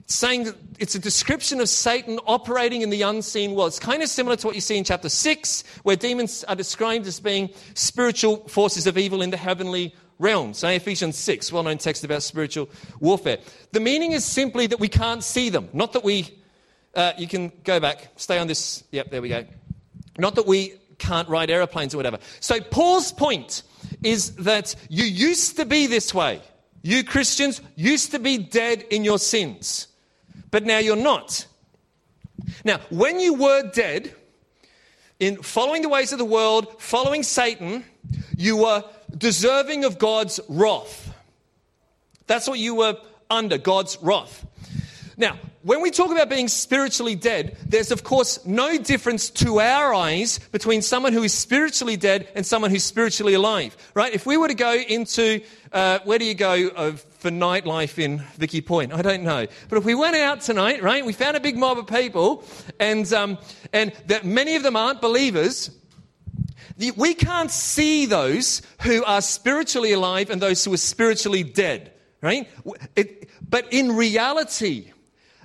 It's 0.00 0.14
saying 0.14 0.44
that 0.44 0.56
it's 0.78 0.94
a 0.94 1.00
description 1.00 1.61
of 1.61 1.68
Satan 1.68 2.20
operating 2.26 2.82
in 2.82 2.90
the 2.90 3.02
unseen 3.02 3.54
world. 3.54 3.68
It's 3.68 3.80
kind 3.80 4.02
of 4.02 4.09
similar 4.09 4.37
to 4.37 4.47
what 4.47 4.54
you 4.54 4.61
see 4.61 4.76
in 4.76 4.85
chapter 4.85 5.09
6, 5.09 5.64
where 5.82 5.97
demons 5.97 6.44
are 6.44 6.56
described 6.56 7.06
as 7.06 7.18
being 7.18 7.50
spiritual 7.75 8.49
forces 8.49 8.87
of 8.87 8.97
evil 8.97 9.23
in 9.23 9.30
the 9.30 9.37
heavenly 9.37 9.94
realms. 10.21 10.62
Ephesians 10.62 11.17
6, 11.17 11.53
well 11.53 11.65
known 11.65 11.79
text 11.79 12.05
about 12.05 12.23
spiritual 12.23 12.69
warfare. 13.00 13.39
The 13.73 13.81
meaning 13.81 14.12
is 14.12 14.25
simply 14.25 14.69
that 14.69 14.79
we 14.79 14.89
can't 14.89 15.25
see 15.25 15.49
them, 15.49 15.69
not 15.73 15.95
that 15.95 16.05
we. 16.05 16.37
Uh, 16.95 17.12
you 17.17 17.27
can 17.27 17.53
go 17.65 17.81
back, 17.81 18.09
stay 18.17 18.39
on 18.39 18.47
this. 18.47 18.85
Yep, 18.91 19.11
there 19.11 19.23
we 19.23 19.29
go. 19.29 19.45
Not 20.19 20.35
that 20.35 20.47
we 20.47 20.75
can't 20.99 21.29
ride 21.29 21.50
aeroplanes 21.50 21.95
or 21.95 21.97
whatever. 21.97 22.19
So, 22.41 22.61
Paul's 22.61 23.12
point 23.12 23.62
is 24.03 24.33
that 24.37 24.75
you 24.89 25.05
used 25.05 25.57
to 25.57 25.65
be 25.65 25.87
this 25.87 26.12
way. 26.12 26.43
You 26.83 27.05
Christians 27.05 27.61
used 27.77 28.11
to 28.12 28.19
be 28.19 28.39
dead 28.39 28.85
in 28.91 29.05
your 29.05 29.19
sins, 29.19 29.89
but 30.50 30.65
now 30.65 30.79
you're 30.79 30.97
not. 30.97 31.47
Now, 32.65 32.81
when 32.91 33.21
you 33.21 33.35
were 33.35 33.71
dead, 33.71 34.15
in 35.21 35.43
following 35.43 35.83
the 35.83 35.89
ways 35.89 36.12
of 36.12 36.19
the 36.19 36.25
world, 36.25 36.81
following 36.81 37.23
Satan, 37.23 37.85
you 38.37 38.57
were 38.57 38.83
deserving 39.17 39.85
of 39.85 39.99
God's 39.99 40.40
wrath. 40.49 41.14
That's 42.26 42.49
what 42.49 42.59
you 42.59 42.76
were 42.76 42.97
under, 43.29 43.59
God's 43.59 43.99
wrath. 44.00 44.47
Now, 45.17 45.38
when 45.62 45.83
we 45.83 45.90
talk 45.90 46.11
about 46.11 46.31
being 46.31 46.49
spiritually 46.49 47.14
dead, 47.14 47.59
there's 47.67 47.90
of 47.90 48.02
course 48.02 48.45
no 48.47 48.79
difference 48.79 49.29
to 49.31 49.61
our 49.61 49.93
eyes 49.93 50.38
between 50.52 50.81
someone 50.81 51.12
who 51.12 51.23
is 51.23 51.35
spiritually 51.35 51.99
dead 51.99 52.29
and 52.35 52.47
someone 52.47 52.71
who's 52.71 52.85
spiritually 52.85 53.35
alive, 53.35 53.76
right? 53.93 54.14
If 54.14 54.25
we 54.25 54.38
were 54.38 54.49
to 54.49 54.55
go 54.55 54.73
into, 54.75 55.43
uh, 55.73 55.99
where 56.05 56.19
do 56.19 56.25
you 56.25 56.35
go 56.35 56.69
uh, 56.69 56.93
for 56.93 57.31
nightlife 57.31 57.99
in 57.99 58.21
Vicky 58.38 58.62
Point? 58.62 58.95
I 58.95 59.02
don't 59.02 59.23
know. 59.23 59.47
But 59.69 59.76
if 59.76 59.85
we 59.85 59.95
went 59.95 60.17
out 60.17 60.40
tonight, 60.40 60.83
right, 60.83 61.05
we 61.05 61.12
found 61.12 61.37
a 61.37 61.40
big 61.40 61.59
mob 61.59 61.76
of 61.76 61.87
people, 61.87 62.43
and, 62.79 63.12
um, 63.12 63.37
and 63.75 63.93
that 64.07 64.25
many 64.25 64.57
of 64.57 64.62
them 64.62 64.76
aren't 64.76 65.02
believers, 65.02 65.71
we 66.97 67.15
can't 67.15 67.51
see 67.51 68.07
those 68.07 68.63
who 68.83 69.05
are 69.05 69.21
spiritually 69.21 69.93
alive 69.93 70.31
and 70.31 70.41
those 70.41 70.65
who 70.65 70.73
are 70.73 70.79
spiritually 70.79 71.43
dead, 71.43 71.93
right? 72.23 72.49
It, 72.97 73.29
but 73.49 73.73
in 73.73 73.93
reality, 73.97 74.93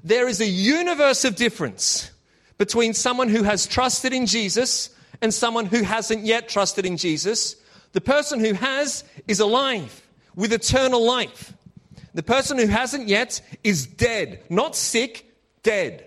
there 0.04 0.28
is 0.28 0.40
a 0.40 0.46
universe 0.46 1.26
of 1.26 1.36
difference 1.36 2.12
between 2.58 2.94
someone 2.94 3.30
who 3.30 3.44
has 3.44 3.68
trusted 3.68 4.14
in 4.14 4.26
Jesus 4.26 4.90
and 5.22 5.34
someone 5.34 5.66
who 5.66 5.84
hasn't 5.84 6.26
yet 6.26 6.48
trusted 6.48 6.86
in 6.86 6.98
Jesus. 6.98 7.56
The 7.94 8.02
person 8.02 8.40
who 8.40 8.54
has 8.54 9.04
is 9.28 9.40
alive 9.40 10.02
with 10.36 10.54
eternal 10.54 11.06
life. 11.06 11.54
The 12.14 12.24
person 12.24 12.58
who 12.58 12.68
hasn't 12.68 13.08
yet 13.08 13.42
is 13.64 13.86
dead, 13.86 14.44
not 14.50 14.76
sick, 14.76 15.30
dead. 15.64 16.05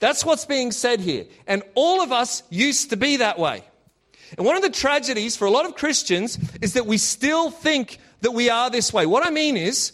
That's 0.00 0.24
what's 0.24 0.46
being 0.46 0.72
said 0.72 1.00
here. 1.00 1.26
And 1.46 1.62
all 1.74 2.02
of 2.02 2.10
us 2.10 2.42
used 2.50 2.90
to 2.90 2.96
be 2.96 3.18
that 3.18 3.38
way. 3.38 3.62
And 4.36 4.46
one 4.46 4.56
of 4.56 4.62
the 4.62 4.70
tragedies 4.70 5.36
for 5.36 5.46
a 5.46 5.50
lot 5.50 5.66
of 5.66 5.74
Christians 5.76 6.38
is 6.60 6.72
that 6.74 6.86
we 6.86 6.98
still 6.98 7.50
think 7.50 7.98
that 8.22 8.32
we 8.32 8.50
are 8.50 8.70
this 8.70 8.92
way. 8.92 9.06
What 9.06 9.26
I 9.26 9.30
mean 9.30 9.56
is, 9.56 9.92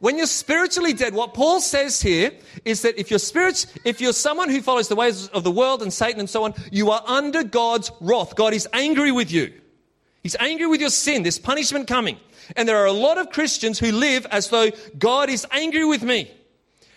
when 0.00 0.18
you're 0.18 0.26
spiritually 0.26 0.92
dead, 0.92 1.14
what 1.14 1.34
Paul 1.34 1.60
says 1.60 2.02
here 2.02 2.32
is 2.64 2.82
that 2.82 2.98
if 2.98 3.10
you're 3.10 3.18
spirit, 3.18 3.66
if 3.84 4.00
you're 4.00 4.12
someone 4.12 4.50
who 4.50 4.60
follows 4.60 4.88
the 4.88 4.96
ways 4.96 5.28
of 5.28 5.44
the 5.44 5.50
world 5.50 5.82
and 5.82 5.92
Satan 5.92 6.20
and 6.20 6.28
so 6.28 6.44
on, 6.44 6.54
you 6.70 6.90
are 6.90 7.02
under 7.06 7.42
God's 7.42 7.90
wrath. 8.00 8.36
God 8.36 8.52
is 8.52 8.68
angry 8.72 9.12
with 9.12 9.32
you. 9.32 9.52
He's 10.22 10.36
angry 10.38 10.66
with 10.66 10.80
your 10.80 10.90
sin. 10.90 11.22
There's 11.22 11.38
punishment 11.38 11.86
coming. 11.86 12.18
And 12.56 12.68
there 12.68 12.78
are 12.78 12.86
a 12.86 12.92
lot 12.92 13.18
of 13.18 13.30
Christians 13.30 13.78
who 13.78 13.92
live 13.92 14.26
as 14.30 14.50
though 14.50 14.70
God 14.98 15.30
is 15.30 15.46
angry 15.50 15.84
with 15.84 16.02
me. 16.02 16.30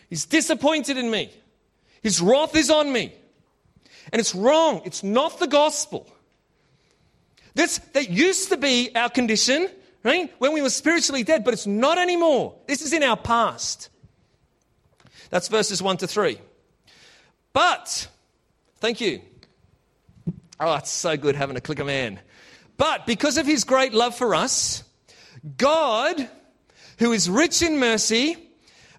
He's 0.09 0.25
disappointed 0.25 0.97
in 0.97 1.09
me. 1.09 1.31
His 2.07 2.21
wrath 2.21 2.55
is 2.55 2.69
on 2.69 2.91
me. 2.91 3.13
And 4.13 4.19
it's 4.21 4.33
wrong. 4.33 4.81
It's 4.85 5.03
not 5.03 5.39
the 5.39 5.47
gospel. 5.47 6.07
This, 7.53 7.79
that 7.93 8.09
used 8.09 8.49
to 8.49 8.57
be 8.57 8.95
our 8.95 9.09
condition 9.09 9.67
right? 10.07 10.33
When 10.39 10.53
we 10.53 10.61
were 10.61 10.69
spiritually 10.69 11.23
dead, 11.23 11.43
but 11.43 11.53
it's 11.53 11.67
not 11.67 11.97
anymore. 11.97 12.55
This 12.65 12.81
is 12.81 12.93
in 12.93 13.03
our 13.03 13.17
past. 13.17 13.89
That's 15.29 15.49
verses 15.49 15.83
1 15.83 15.97
to 15.97 16.07
3. 16.07 16.39
But, 17.51 18.07
thank 18.79 19.01
you. 19.01 19.21
Oh, 20.61 20.75
it's 20.75 20.91
so 20.91 21.17
good 21.17 21.35
having 21.35 21.57
a 21.57 21.61
clicker 21.61 21.83
man. 21.83 22.21
But 22.77 23.05
because 23.05 23.37
of 23.37 23.45
his 23.45 23.65
great 23.65 23.93
love 23.93 24.15
for 24.15 24.33
us, 24.33 24.83
God, 25.57 26.29
who 26.99 27.11
is 27.11 27.29
rich 27.29 27.61
in 27.61 27.77
mercy, 27.77 28.37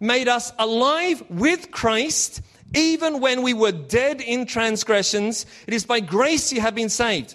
made 0.01 0.29
us 0.29 0.53
alive 0.59 1.23
with 1.31 1.71
Christ 1.71 2.43
even 2.75 3.21
when 3.21 3.43
we 3.43 3.55
were 3.55 3.73
dead 3.73 4.21
in 4.21 4.47
transgressions. 4.47 5.47
It 5.67 5.75
is 5.75 5.85
by 5.85 6.01
grace 6.01 6.53
you 6.53 6.61
have 6.61 6.75
been 6.75 6.89
saved. 6.89 7.35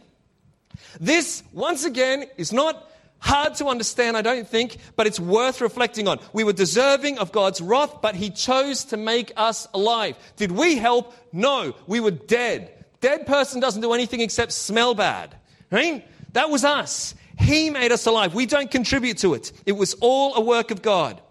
This, 0.99 1.43
once 1.53 1.85
again, 1.85 2.25
is 2.37 2.53
not 2.53 2.89
Hard 3.23 3.55
to 3.55 3.67
understand, 3.67 4.17
I 4.17 4.21
don't 4.21 4.45
think, 4.45 4.75
but 4.97 5.07
it's 5.07 5.17
worth 5.17 5.61
reflecting 5.61 6.09
on. 6.09 6.19
We 6.33 6.43
were 6.43 6.51
deserving 6.51 7.19
of 7.19 7.31
God's 7.31 7.61
wrath, 7.61 8.01
but 8.01 8.15
He 8.15 8.29
chose 8.29 8.83
to 8.85 8.97
make 8.97 9.31
us 9.37 9.65
alive. 9.73 10.17
Did 10.35 10.51
we 10.51 10.75
help? 10.75 11.15
No, 11.31 11.73
we 11.87 12.01
were 12.01 12.11
dead. 12.11 12.83
Dead 12.99 13.25
person 13.25 13.61
doesn't 13.61 13.81
do 13.81 13.93
anything 13.93 14.19
except 14.19 14.51
smell 14.51 14.93
bad, 14.93 15.37
right? 15.71 16.05
That 16.33 16.49
was 16.49 16.65
us. 16.65 17.15
He 17.39 17.69
made 17.69 17.93
us 17.93 18.05
alive. 18.07 18.35
We 18.35 18.45
don't 18.45 18.69
contribute 18.69 19.19
to 19.19 19.35
it. 19.35 19.53
It 19.65 19.71
was 19.71 19.93
all 20.01 20.35
a 20.35 20.41
work 20.41 20.69
of 20.69 20.81
God. 20.81 21.21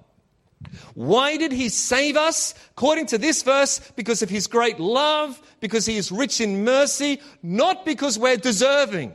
Why 0.94 1.36
did 1.36 1.52
he 1.52 1.68
save 1.68 2.16
us? 2.16 2.54
According 2.72 3.06
to 3.06 3.18
this 3.18 3.42
verse, 3.42 3.80
because 3.96 4.22
of 4.22 4.30
his 4.30 4.46
great 4.46 4.78
love, 4.78 5.40
because 5.60 5.86
he 5.86 5.96
is 5.96 6.12
rich 6.12 6.40
in 6.40 6.64
mercy, 6.64 7.20
not 7.42 7.84
because 7.84 8.18
we're 8.18 8.36
deserving 8.36 9.12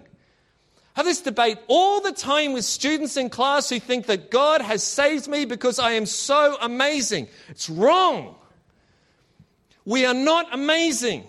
have 0.97 1.05
this 1.05 1.21
debate 1.21 1.59
all 1.67 2.01
the 2.01 2.11
time 2.11 2.53
with 2.53 2.65
students 2.65 3.17
in 3.17 3.29
class 3.29 3.69
who 3.69 3.79
think 3.79 4.07
that 4.07 4.31
God 4.31 4.61
has 4.61 4.81
saved 4.81 5.27
me 5.27 5.45
because 5.45 5.77
I 5.77 5.91
am 5.91 6.07
so 6.07 6.57
amazing. 6.59 7.27
It's 7.49 7.69
wrong. 7.69 8.33
We 9.85 10.07
are 10.07 10.15
not 10.15 10.51
amazing. 10.51 11.23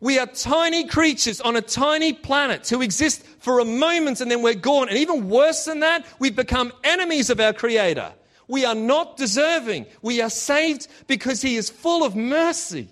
We 0.00 0.18
are 0.18 0.26
tiny 0.26 0.88
creatures 0.88 1.40
on 1.40 1.54
a 1.54 1.62
tiny 1.62 2.14
planet 2.14 2.68
who 2.68 2.82
exist 2.82 3.22
for 3.38 3.60
a 3.60 3.64
moment 3.64 4.20
and 4.20 4.28
then 4.28 4.42
we're 4.42 4.54
gone. 4.54 4.88
And 4.88 4.98
even 4.98 5.28
worse 5.28 5.66
than 5.66 5.78
that, 5.78 6.04
we've 6.18 6.34
become 6.34 6.72
enemies 6.82 7.30
of 7.30 7.38
our 7.38 7.52
Creator. 7.52 8.12
We 8.48 8.64
are 8.64 8.74
not 8.74 9.16
deserving. 9.16 9.86
We 10.02 10.20
are 10.20 10.30
saved 10.30 10.88
because 11.06 11.42
He 11.42 11.56
is 11.56 11.70
full 11.70 12.04
of 12.04 12.14
mercy. 12.14 12.88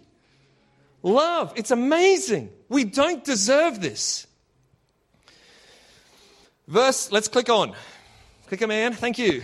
Love. 1.02 1.52
It's 1.56 1.70
amazing. 1.70 2.50
We 2.68 2.84
don't 2.84 3.24
deserve 3.24 3.80
this. 3.80 4.26
Verse, 6.68 7.10
let's 7.12 7.28
click 7.28 7.50
on. 7.50 7.74
Click 8.46 8.62
a 8.62 8.66
man, 8.66 8.92
thank 8.92 9.18
you. 9.18 9.42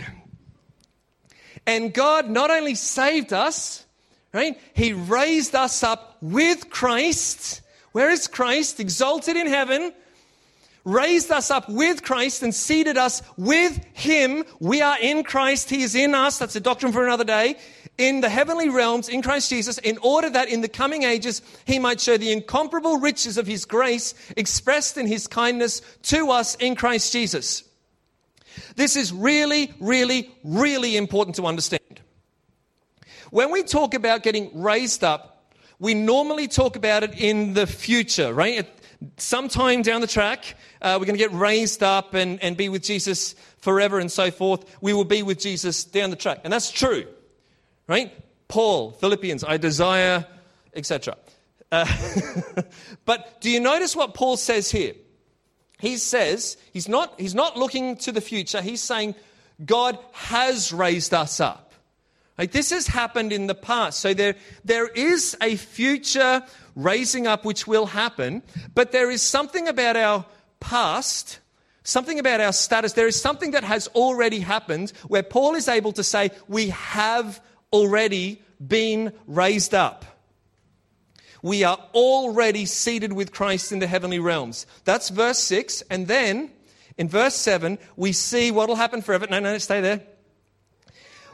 And 1.65 1.93
God 1.93 2.29
not 2.29 2.49
only 2.49 2.75
saved 2.75 3.33
us, 3.33 3.85
right? 4.33 4.59
He 4.73 4.93
raised 4.93 5.53
us 5.53 5.83
up 5.83 6.17
with 6.21 6.69
Christ. 6.69 7.61
Where 7.91 8.09
is 8.09 8.27
Christ? 8.27 8.79
Exalted 8.79 9.35
in 9.35 9.47
heaven. 9.47 9.93
Raised 10.85 11.29
us 11.31 11.51
up 11.51 11.67
with 11.69 12.03
Christ 12.03 12.41
and 12.41 12.55
seated 12.55 12.97
us 12.97 13.21
with 13.37 13.77
Him. 13.93 14.43
We 14.59 14.81
are 14.81 14.97
in 14.99 15.23
Christ. 15.23 15.69
He 15.69 15.83
is 15.83 15.93
in 15.93 16.15
us. 16.15 16.39
That's 16.39 16.55
a 16.55 16.61
doctrine 16.61 16.91
for 16.91 17.05
another 17.05 17.25
day 17.25 17.57
in 17.99 18.21
the 18.21 18.29
heavenly 18.29 18.69
realms 18.69 19.09
in 19.09 19.21
Christ 19.21 19.49
Jesus, 19.49 19.77
in 19.77 19.97
order 19.97 20.29
that 20.29 20.47
in 20.47 20.61
the 20.61 20.69
coming 20.69 21.03
ages 21.03 21.41
he 21.65 21.77
might 21.79 21.99
show 21.99 22.17
the 22.17 22.31
incomparable 22.31 22.97
riches 22.97 23.37
of 23.37 23.45
his 23.45 23.65
grace 23.65 24.15
expressed 24.37 24.97
in 24.97 25.05
his 25.05 25.27
kindness 25.27 25.81
to 26.03 26.31
us 26.31 26.55
in 26.55 26.75
Christ 26.75 27.11
Jesus. 27.11 27.63
This 28.77 28.95
is 28.95 29.11
really, 29.11 29.73
really, 29.81 30.33
really 30.45 30.95
important 30.95 31.35
to 31.35 31.45
understand. 31.45 31.99
When 33.31 33.51
we 33.51 33.63
talk 33.63 33.93
about 33.93 34.23
getting 34.23 34.61
raised 34.61 35.03
up, 35.03 35.53
we 35.77 35.93
normally 35.93 36.47
talk 36.47 36.77
about 36.77 37.03
it 37.03 37.19
in 37.19 37.53
the 37.53 37.67
future, 37.67 38.33
right? 38.33 38.67
Sometime 39.17 39.81
down 39.81 40.01
the 40.01 40.07
track, 40.07 40.55
uh, 40.81 40.97
we're 40.99 41.05
going 41.05 41.17
to 41.17 41.23
get 41.23 41.33
raised 41.33 41.83
up 41.83 42.13
and, 42.13 42.41
and 42.43 42.57
be 42.57 42.69
with 42.69 42.83
Jesus 42.83 43.35
forever 43.59 43.99
and 43.99 44.11
so 44.11 44.31
forth. 44.31 44.65
We 44.81 44.93
will 44.93 45.05
be 45.05 45.23
with 45.23 45.39
Jesus 45.39 45.83
down 45.83 46.09
the 46.09 46.15
track. 46.15 46.41
And 46.43 46.51
that's 46.51 46.71
true 46.71 47.05
right? 47.89 48.13
Paul, 48.47 48.91
Philippians, 48.91 49.43
I 49.43 49.57
desire, 49.57 50.25
etc. 50.73 51.17
Uh, 51.71 51.85
but 53.05 53.41
do 53.41 53.49
you 53.49 53.59
notice 53.59 53.95
what 53.95 54.13
Paul 54.13 54.37
says 54.37 54.71
here? 54.71 54.93
He 55.79 55.97
says, 55.97 56.55
he's 56.71 56.87
not, 56.87 57.19
he's 57.19 57.35
not 57.35 57.57
looking 57.57 57.97
to 57.97 58.11
the 58.11 58.21
future, 58.21 58.61
he's 58.61 58.81
saying, 58.81 59.15
God 59.65 59.97
has 60.13 60.71
raised 60.71 61.13
us 61.13 61.41
up. 61.41 61.68
Like 62.39 62.53
this 62.53 62.69
has 62.69 62.87
happened 62.87 63.33
in 63.33 63.47
the 63.47 63.53
past. 63.53 63.99
So 63.99 64.13
there, 64.13 64.35
there 64.63 64.87
is 64.87 65.35
a 65.41 65.57
future 65.57 66.41
raising 66.73 67.27
up 67.27 67.43
which 67.43 67.67
will 67.67 67.85
happen, 67.85 68.43
but 68.73 68.93
there 68.93 69.11
is 69.11 69.21
something 69.21 69.67
about 69.67 69.97
our 69.97 70.25
past, 70.61 71.39
something 71.83 72.17
about 72.17 72.39
our 72.39 72.53
status. 72.53 72.93
There 72.93 73.07
is 73.07 73.19
something 73.21 73.51
that 73.51 73.65
has 73.65 73.87
already 73.89 74.39
happened 74.39 74.93
where 75.09 75.21
Paul 75.21 75.55
is 75.55 75.67
able 75.67 75.91
to 75.91 76.03
say, 76.03 76.31
We 76.47 76.69
have 76.69 77.41
already 77.73 78.41
been 78.65 79.11
raised 79.27 79.75
up. 79.75 80.05
We 81.41 81.65
are 81.65 81.77
already 81.93 82.65
seated 82.65 83.11
with 83.11 83.33
Christ 83.33 83.73
in 83.73 83.79
the 83.79 83.87
heavenly 83.87 84.19
realms. 84.19 84.65
That's 84.85 85.09
verse 85.09 85.39
6. 85.39 85.83
And 85.89 86.07
then 86.07 86.51
in 86.97 87.09
verse 87.09 87.35
7, 87.35 87.77
we 87.97 88.13
see 88.13 88.49
what 88.51 88.69
will 88.69 88.75
happen 88.77 89.01
forever. 89.01 89.27
No, 89.29 89.39
no, 89.41 89.57
stay 89.57 89.81
there 89.81 90.03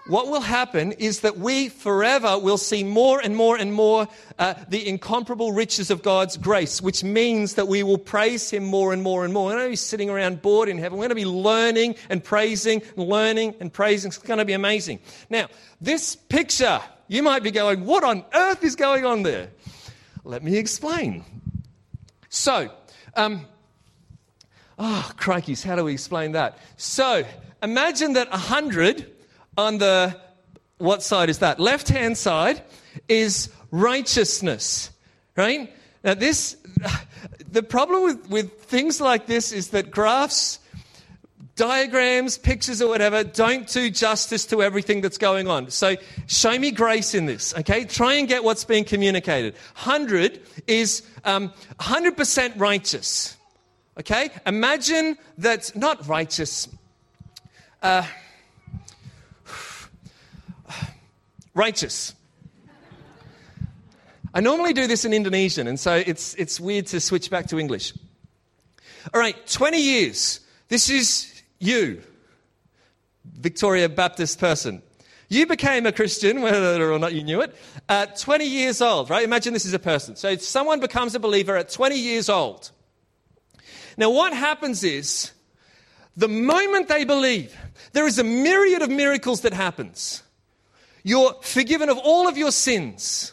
what 0.07 0.27
will 0.27 0.41
happen 0.41 0.91
is 0.93 1.21
that 1.21 1.37
we 1.37 1.67
forever 1.69 2.37
will 2.37 2.59
see 2.59 2.83
more 2.83 3.19
and 3.19 3.35
more 3.35 3.57
and 3.57 3.73
more 3.73 4.07
uh, 4.37 4.53
the 4.69 4.87
incomparable 4.87 5.51
riches 5.51 5.89
of 5.89 6.03
God's 6.03 6.37
grace, 6.37 6.79
which 6.79 7.03
means 7.03 7.55
that 7.55 7.67
we 7.67 7.81
will 7.81 7.97
praise 7.97 8.51
Him 8.51 8.65
more 8.65 8.93
and 8.93 9.01
more 9.01 9.25
and 9.25 9.33
more. 9.33 9.45
We're 9.45 9.53
going 9.53 9.65
to 9.65 9.69
be 9.71 9.75
sitting 9.75 10.11
around 10.11 10.43
bored 10.43 10.69
in 10.69 10.77
heaven. 10.77 10.99
We're 10.99 11.07
going 11.07 11.09
to 11.09 11.15
be 11.15 11.25
learning 11.25 11.95
and 12.09 12.23
praising, 12.23 12.83
learning 12.95 13.55
and 13.59 13.73
praising. 13.73 14.09
It's 14.09 14.19
going 14.19 14.37
to 14.37 14.45
be 14.45 14.53
amazing. 14.53 14.99
Now, 15.31 15.47
this 15.81 16.15
picture, 16.15 16.81
you 17.07 17.23
might 17.23 17.41
be 17.41 17.51
going, 17.51 17.83
what 17.85 18.03
on 18.03 18.23
earth 18.35 18.63
is 18.63 18.75
going 18.75 19.05
on 19.05 19.23
there? 19.23 19.49
Let 20.23 20.43
me 20.43 20.57
explain. 20.57 21.25
So, 22.29 22.71
um, 23.15 23.47
oh, 24.77 25.11
crikeys, 25.17 25.63
how 25.63 25.75
do 25.75 25.83
we 25.83 25.93
explain 25.93 26.33
that? 26.33 26.59
So, 26.77 27.25
imagine 27.63 28.13
that 28.13 28.27
a 28.31 28.37
hundred 28.37 29.14
on 29.57 29.77
the, 29.77 30.15
what 30.77 31.03
side 31.03 31.29
is 31.29 31.39
that? 31.39 31.59
Left 31.59 31.89
hand 31.89 32.17
side 32.17 32.61
is 33.07 33.49
righteousness, 33.71 34.91
right? 35.35 35.73
Now, 36.03 36.13
this, 36.13 36.57
the 37.51 37.63
problem 37.63 38.03
with, 38.03 38.29
with 38.29 38.61
things 38.61 39.01
like 39.01 39.27
this 39.27 39.51
is 39.51 39.69
that 39.69 39.91
graphs, 39.91 40.59
diagrams, 41.55 42.37
pictures, 42.37 42.81
or 42.81 42.89
whatever 42.89 43.23
don't 43.23 43.67
do 43.67 43.89
justice 43.89 44.45
to 44.47 44.61
everything 44.61 45.01
that's 45.01 45.17
going 45.17 45.47
on. 45.47 45.69
So 45.71 45.95
show 46.27 46.57
me 46.59 46.71
grace 46.71 47.15
in 47.15 47.25
this, 47.25 47.53
okay? 47.57 47.85
Try 47.85 48.15
and 48.15 48.27
get 48.27 48.43
what's 48.43 48.65
being 48.65 48.83
communicated. 48.83 49.55
100 49.75 50.41
is 50.67 51.03
um, 51.23 51.51
100% 51.79 52.59
righteous, 52.59 53.37
okay? 53.99 54.29
Imagine 54.45 55.17
that, 55.37 55.75
not 55.75 56.07
righteous, 56.07 56.67
uh, 57.81 58.05
righteous. 61.55 62.13
I 64.33 64.41
normally 64.41 64.73
do 64.73 64.85
this 64.85 65.05
in 65.05 65.13
Indonesian, 65.13 65.65
and 65.65 65.79
so 65.79 65.95
it's, 65.95 66.35
it's 66.35 66.59
weird 66.59 66.87
to 66.87 66.99
switch 66.99 67.29
back 67.29 67.47
to 67.47 67.57
English. 67.57 67.93
All 69.13 69.19
right, 69.19 69.35
20 69.47 69.81
years. 69.81 70.41
This 70.67 70.89
is 70.89 71.41
you, 71.59 72.01
Victoria 73.23 73.87
Baptist 73.87 74.39
person. 74.39 74.81
You 75.29 75.47
became 75.47 75.85
a 75.85 75.91
Christian, 75.91 76.41
whether 76.43 76.91
or 76.91 76.99
not 76.99 77.13
you 77.13 77.23
knew 77.23 77.41
it, 77.41 77.55
at 77.87 78.17
20 78.17 78.45
years 78.45 78.81
old, 78.81 79.09
right? 79.09 79.23
Imagine 79.23 79.53
this 79.53 79.65
is 79.65 79.73
a 79.73 79.79
person. 79.79 80.17
So 80.17 80.35
someone 80.35 80.81
becomes 80.81 81.15
a 81.15 81.19
believer 81.19 81.55
at 81.55 81.69
20 81.69 81.97
years 81.97 82.27
old. 82.27 82.71
Now, 83.97 84.09
what 84.09 84.33
happens 84.33 84.83
is, 84.83 85.31
the 86.17 86.27
moment 86.27 86.89
they 86.89 87.05
believe, 87.05 87.55
there 87.93 88.05
is 88.05 88.19
a 88.19 88.23
myriad 88.23 88.81
of 88.81 88.89
miracles 88.89 89.41
that 89.41 89.53
happens. 89.53 90.21
You're 91.05 91.35
forgiven 91.43 91.89
of 91.89 91.99
all 91.99 92.27
of 92.27 92.35
your 92.35 92.51
sins. 92.51 93.31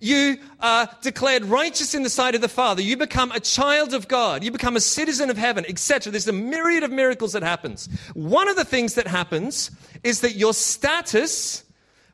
You 0.00 0.36
are 0.60 0.86
declared 1.00 1.46
righteous 1.46 1.94
in 1.94 2.02
the 2.02 2.10
sight 2.10 2.34
of 2.34 2.42
the 2.42 2.48
Father. 2.48 2.82
You 2.82 2.98
become 2.98 3.32
a 3.32 3.40
child 3.40 3.94
of 3.94 4.06
God. 4.06 4.44
You 4.44 4.50
become 4.50 4.76
a 4.76 4.80
citizen 4.80 5.30
of 5.30 5.38
heaven, 5.38 5.64
etc. 5.66 6.12
There's 6.12 6.28
a 6.28 6.32
myriad 6.32 6.82
of 6.82 6.90
miracles 6.90 7.32
that 7.32 7.42
happens. 7.42 7.88
One 8.12 8.48
of 8.48 8.56
the 8.56 8.66
things 8.66 8.96
that 8.96 9.06
happens 9.06 9.70
is 10.04 10.20
that 10.20 10.36
your 10.36 10.52
status 10.52 11.64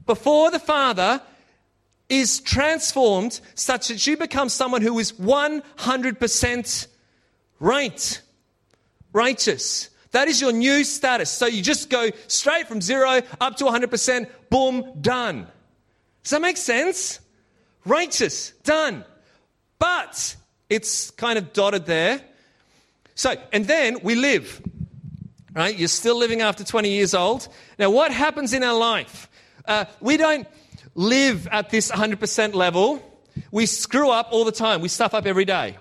before 0.06 0.52
the 0.52 0.60
Father 0.60 1.20
is 2.08 2.38
transformed 2.38 3.40
such 3.56 3.88
that 3.88 4.06
you 4.06 4.16
become 4.16 4.48
someone 4.48 4.82
who 4.82 4.96
is 5.00 5.10
100% 5.14 6.86
right, 7.58 8.22
righteous. 9.12 9.90
That 10.14 10.28
is 10.28 10.40
your 10.40 10.52
new 10.52 10.84
status. 10.84 11.28
So 11.28 11.46
you 11.46 11.60
just 11.60 11.90
go 11.90 12.10
straight 12.28 12.68
from 12.68 12.80
zero 12.80 13.20
up 13.40 13.56
to 13.56 13.64
100%, 13.64 14.30
boom, 14.54 14.92
done. 15.00 15.48
Does 16.22 16.30
that 16.30 16.40
make 16.40 16.56
sense? 16.56 17.18
Righteous, 17.84 18.50
done. 18.62 19.04
But 19.80 20.36
it's 20.70 21.10
kind 21.10 21.38
of 21.38 21.52
dotted 21.52 21.86
there. 21.86 22.20
So, 23.16 23.34
and 23.52 23.66
then 23.66 23.98
we 24.04 24.14
live, 24.14 24.62
right? 25.52 25.76
You're 25.76 25.88
still 25.88 26.16
living 26.16 26.40
after 26.40 26.62
20 26.62 26.88
years 26.88 27.14
old. 27.14 27.48
Now, 27.80 27.90
what 27.90 28.12
happens 28.12 28.52
in 28.52 28.62
our 28.62 28.78
life? 28.78 29.28
Uh, 29.64 29.86
we 30.00 30.16
don't 30.16 30.46
live 30.94 31.48
at 31.48 31.70
this 31.70 31.90
100% 31.90 32.54
level. 32.54 33.02
We 33.50 33.66
screw 33.66 34.10
up 34.10 34.28
all 34.30 34.44
the 34.44 34.52
time. 34.52 34.82
We 34.82 34.88
stuff 34.88 35.14
up 35.14 35.26
every 35.26 35.46
day. 35.46 35.78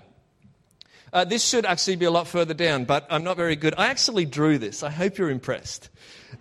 Uh, 1.13 1.25
this 1.25 1.47
should 1.47 1.67
actually 1.67 1.97
be 1.97 2.05
a 2.05 2.11
lot 2.11 2.27
further 2.27 2.55
down, 2.55 2.85
but 2.85 3.05
I'm 3.11 3.23
not 3.23 3.37
very 3.37 3.55
good. 3.55 3.75
I 3.77 3.89
actually 3.89 4.25
drew 4.25 4.57
this. 4.57 4.81
I 4.81 4.89
hope 4.89 5.19
you're 5.19 5.29
impressed. 5.29 5.89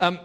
Um, 0.01 0.19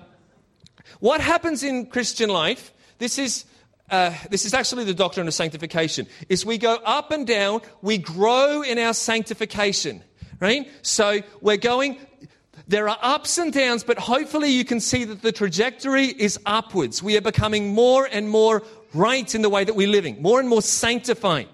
what 1.00 1.22
happens 1.22 1.64
in 1.64 1.86
Christian 1.88 2.30
life? 2.30 2.74
This 2.98 3.18
is 3.18 3.46
uh, 3.90 4.14
this 4.30 4.46
is 4.46 4.54
actually 4.54 4.84
the 4.84 4.94
doctrine 4.94 5.28
of 5.28 5.34
sanctification. 5.34 6.08
Is 6.28 6.46
we 6.46 6.58
go 6.58 6.76
up 6.84 7.12
and 7.12 7.26
down, 7.26 7.62
we 7.82 7.98
grow 7.98 8.62
in 8.62 8.78
our 8.78 8.94
sanctification, 8.94 10.04
right? 10.40 10.70
So 10.82 11.22
we're 11.42 11.58
going. 11.58 11.98
There 12.68 12.90
are 12.90 12.98
ups 13.02 13.38
and 13.38 13.54
downs, 13.54 13.84
but 13.86 13.98
hopefully 13.98 14.50
you 14.50 14.66
can 14.66 14.82
see 14.82 15.06
that 15.06 15.22
the 15.22 15.32
trajectory 15.32 16.08
is 16.08 16.38
upwards. 16.46 17.02
We 17.02 17.16
are 17.16 17.22
becoming 17.22 17.74
more 17.74 18.10
and 18.12 18.30
more 18.30 18.64
right 18.94 19.34
in 19.34 19.42
the 19.42 19.50
way 19.50 19.64
that 19.64 19.76
we're 19.76 19.88
living, 19.88 20.22
more 20.22 20.40
and 20.40 20.50
more 20.50 20.62
sanctified 20.62 21.48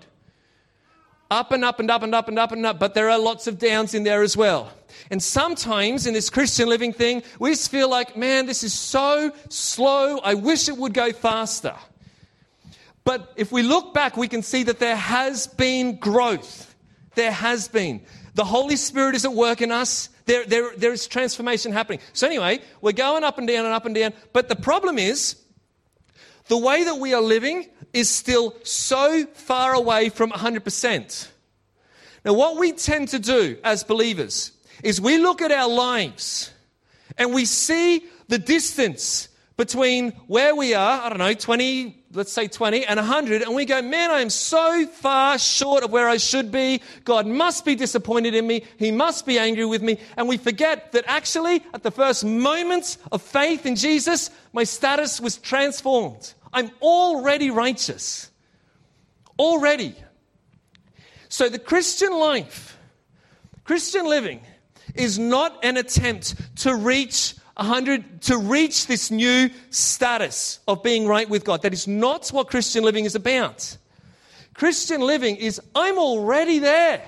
up 1.33 1.51
and 1.51 1.65
up 1.65 1.79
and 1.79 1.89
up 1.89 2.03
and 2.03 2.13
up 2.13 2.27
and 2.27 2.37
up 2.39 2.51
and 2.51 2.65
up, 2.65 2.79
but 2.79 2.93
there 2.93 3.09
are 3.09 3.17
lots 3.17 3.47
of 3.47 3.57
downs 3.57 3.93
in 3.93 4.03
there 4.03 4.21
as 4.21 4.37
well. 4.37 4.71
And 5.09 5.21
sometimes 5.21 6.05
in 6.05 6.13
this 6.13 6.29
Christian 6.29 6.69
living 6.69 6.93
thing, 6.93 7.23
we 7.39 7.49
just 7.49 7.71
feel 7.71 7.89
like, 7.89 8.15
man, 8.15 8.45
this 8.45 8.63
is 8.63 8.73
so 8.73 9.31
slow. 9.49 10.19
I 10.19 10.35
wish 10.35 10.69
it 10.69 10.77
would 10.77 10.93
go 10.93 11.11
faster. 11.11 11.75
But 13.03 13.33
if 13.35 13.51
we 13.51 13.63
look 13.63 13.93
back, 13.93 14.15
we 14.15 14.27
can 14.27 14.43
see 14.43 14.63
that 14.63 14.79
there 14.79 14.95
has 14.95 15.47
been 15.47 15.97
growth. 15.97 16.75
There 17.15 17.31
has 17.31 17.67
been. 17.67 18.01
The 18.35 18.45
Holy 18.45 18.75
Spirit 18.75 19.15
is 19.15 19.25
at 19.25 19.33
work 19.33 19.61
in 19.61 19.71
us. 19.71 20.09
There, 20.25 20.45
there, 20.45 20.71
there 20.77 20.93
is 20.93 21.05
transformation 21.07 21.71
happening. 21.71 21.99
So, 22.13 22.25
anyway, 22.27 22.61
we're 22.79 22.93
going 22.93 23.23
up 23.23 23.37
and 23.37 23.47
down 23.47 23.65
and 23.65 23.73
up 23.73 23.85
and 23.85 23.93
down. 23.93 24.13
But 24.31 24.47
the 24.47 24.55
problem 24.55 24.97
is, 24.97 25.35
the 26.47 26.57
way 26.57 26.83
that 26.83 26.95
we 26.95 27.13
are 27.13 27.21
living 27.21 27.67
is 27.93 28.09
still 28.09 28.55
so 28.63 29.25
far 29.33 29.73
away 29.73 30.09
from 30.09 30.31
100%. 30.31 31.27
Now, 32.25 32.33
what 32.33 32.57
we 32.57 32.71
tend 32.71 33.09
to 33.09 33.19
do 33.19 33.57
as 33.63 33.83
believers 33.83 34.51
is 34.83 34.99
we 34.99 35.17
look 35.17 35.41
at 35.41 35.51
our 35.51 35.69
lives 35.69 36.51
and 37.17 37.33
we 37.33 37.45
see 37.45 38.05
the 38.27 38.37
distance 38.37 39.29
between 39.55 40.11
where 40.27 40.55
we 40.55 40.73
are, 40.73 41.01
I 41.01 41.09
don't 41.09 41.19
know, 41.19 41.33
20, 41.33 42.03
let's 42.13 42.31
say 42.31 42.47
20, 42.47 42.85
and 42.85 42.97
100, 42.97 43.43
and 43.43 43.53
we 43.53 43.65
go, 43.65 43.81
man, 43.81 44.09
I 44.09 44.21
am 44.21 44.31
so 44.31 44.87
far 44.87 45.37
short 45.37 45.83
of 45.83 45.91
where 45.91 46.09
I 46.09 46.17
should 46.17 46.51
be. 46.51 46.81
God 47.03 47.27
must 47.27 47.63
be 47.63 47.75
disappointed 47.75 48.33
in 48.33 48.47
me. 48.47 48.65
He 48.77 48.91
must 48.91 49.27
be 49.27 49.37
angry 49.37 49.65
with 49.65 49.83
me. 49.83 49.99
And 50.17 50.27
we 50.27 50.37
forget 50.37 50.91
that 50.93 51.05
actually, 51.07 51.63
at 51.73 51.83
the 51.83 51.91
first 51.91 52.25
moments 52.25 52.97
of 53.11 53.21
faith 53.21 53.65
in 53.67 53.75
Jesus, 53.75 54.31
my 54.53 54.63
status 54.63 55.19
was 55.19 55.37
transformed. 55.37 56.33
I'm 56.53 56.71
already 56.81 57.49
righteous. 57.49 58.29
Already. 59.37 59.95
So 61.27 61.49
the 61.49 61.59
Christian 61.59 62.13
life, 62.13 62.77
Christian 63.63 64.05
living, 64.05 64.41
is 64.93 65.17
not 65.17 65.65
an 65.65 65.77
attempt 65.77 66.35
to 66.57 66.75
reach 66.75 67.33
100 67.57 68.21
to 68.23 68.37
reach 68.37 68.87
this 68.87 69.11
new 69.11 69.49
status 69.71 70.59
of 70.67 70.83
being 70.83 71.07
right 71.07 71.27
with 71.27 71.43
God. 71.43 71.63
That 71.63 71.73
is 71.73 71.87
not 71.87 72.29
what 72.29 72.47
Christian 72.47 72.83
living 72.83 73.05
is 73.05 73.15
about. 73.15 73.77
Christian 74.53 75.01
living 75.01 75.35
is 75.37 75.59
I'm 75.75 75.97
already 75.97 76.59
there. 76.59 77.07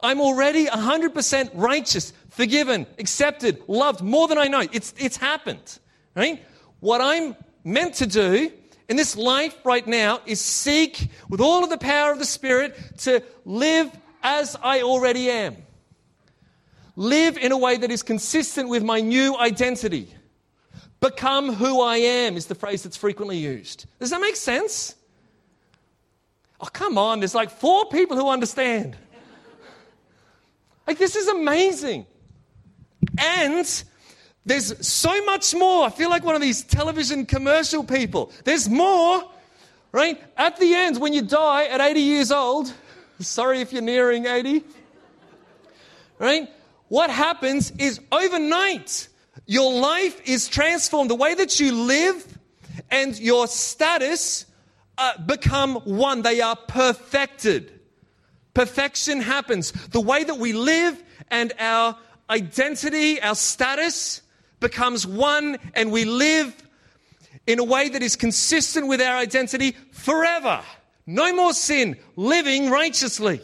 I'm 0.00 0.20
already 0.20 0.66
100% 0.66 1.50
righteous, 1.54 2.12
forgiven, 2.30 2.86
accepted, 2.98 3.62
loved 3.66 4.00
more 4.00 4.28
than 4.28 4.38
I 4.38 4.46
know. 4.46 4.60
It's, 4.72 4.94
it's 4.96 5.16
happened. 5.16 5.78
Right? 6.14 6.42
What 6.80 7.00
I'm 7.00 7.36
meant 7.64 7.94
to 7.94 8.06
do 8.06 8.52
in 8.88 8.96
this 8.96 9.16
life 9.16 9.56
right 9.64 9.86
now 9.86 10.20
is 10.26 10.40
seek 10.40 11.08
with 11.28 11.40
all 11.40 11.64
of 11.64 11.70
the 11.70 11.78
power 11.78 12.12
of 12.12 12.18
the 12.18 12.24
Spirit 12.24 12.76
to 12.98 13.22
live 13.44 13.90
as 14.22 14.56
I 14.62 14.82
already 14.82 15.30
am. 15.30 15.56
Live 16.96 17.36
in 17.36 17.52
a 17.52 17.58
way 17.58 17.76
that 17.76 17.90
is 17.90 18.02
consistent 18.02 18.68
with 18.68 18.82
my 18.82 19.00
new 19.00 19.36
identity. 19.36 20.12
Become 21.00 21.54
who 21.54 21.80
I 21.80 21.98
am 21.98 22.36
is 22.36 22.46
the 22.46 22.56
phrase 22.56 22.82
that's 22.82 22.96
frequently 22.96 23.38
used. 23.38 23.86
Does 24.00 24.10
that 24.10 24.20
make 24.20 24.36
sense? 24.36 24.96
Oh, 26.60 26.66
come 26.66 26.98
on, 26.98 27.20
there's 27.20 27.36
like 27.36 27.50
four 27.50 27.86
people 27.86 28.16
who 28.16 28.28
understand. 28.28 28.96
Like, 30.88 30.98
this 30.98 31.14
is 31.14 31.28
amazing. 31.28 32.06
And 33.18 33.84
there's 34.48 34.86
so 34.86 35.24
much 35.24 35.54
more. 35.54 35.86
I 35.86 35.90
feel 35.90 36.10
like 36.10 36.24
one 36.24 36.34
of 36.34 36.40
these 36.40 36.62
television 36.62 37.26
commercial 37.26 37.84
people. 37.84 38.32
There's 38.44 38.68
more, 38.68 39.22
right? 39.92 40.22
At 40.36 40.58
the 40.58 40.74
end, 40.74 40.98
when 41.00 41.12
you 41.12 41.22
die 41.22 41.66
at 41.66 41.80
80 41.80 42.00
years 42.00 42.32
old, 42.32 42.72
sorry 43.20 43.60
if 43.60 43.72
you're 43.72 43.82
nearing 43.82 44.26
80, 44.26 44.64
right? 46.18 46.48
What 46.88 47.10
happens 47.10 47.72
is 47.72 48.00
overnight, 48.10 49.08
your 49.46 49.72
life 49.72 50.20
is 50.26 50.48
transformed. 50.48 51.10
The 51.10 51.14
way 51.14 51.34
that 51.34 51.60
you 51.60 51.72
live 51.72 52.38
and 52.90 53.18
your 53.18 53.46
status 53.46 54.46
uh, 54.96 55.18
become 55.18 55.76
one. 55.76 56.22
They 56.22 56.40
are 56.40 56.56
perfected. 56.56 57.80
Perfection 58.54 59.20
happens. 59.20 59.72
The 59.72 60.00
way 60.00 60.24
that 60.24 60.38
we 60.38 60.52
live 60.52 61.00
and 61.30 61.52
our 61.58 61.96
identity, 62.30 63.20
our 63.20 63.34
status 63.34 64.22
becomes 64.60 65.06
one, 65.06 65.58
and 65.74 65.92
we 65.92 66.04
live 66.04 66.54
in 67.46 67.58
a 67.58 67.64
way 67.64 67.88
that 67.88 68.02
is 68.02 68.16
consistent 68.16 68.88
with 68.88 69.00
our 69.00 69.16
identity 69.16 69.76
forever. 69.92 70.62
No 71.06 71.34
more 71.34 71.52
sin, 71.54 71.96
living 72.16 72.70
righteously. 72.70 73.40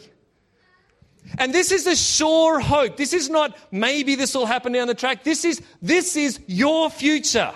And 1.39 1.53
this 1.53 1.71
is 1.71 1.87
a 1.87 1.95
sure 1.95 2.59
hope. 2.59 2.97
This 2.97 3.13
is 3.13 3.29
not 3.29 3.57
maybe 3.71 4.15
this 4.15 4.35
will 4.35 4.45
happen 4.45 4.73
down 4.73 4.87
the 4.87 4.93
track. 4.93 5.23
This 5.23 5.43
is, 5.43 5.61
this 5.81 6.15
is 6.15 6.39
your 6.47 6.89
future. 6.89 7.51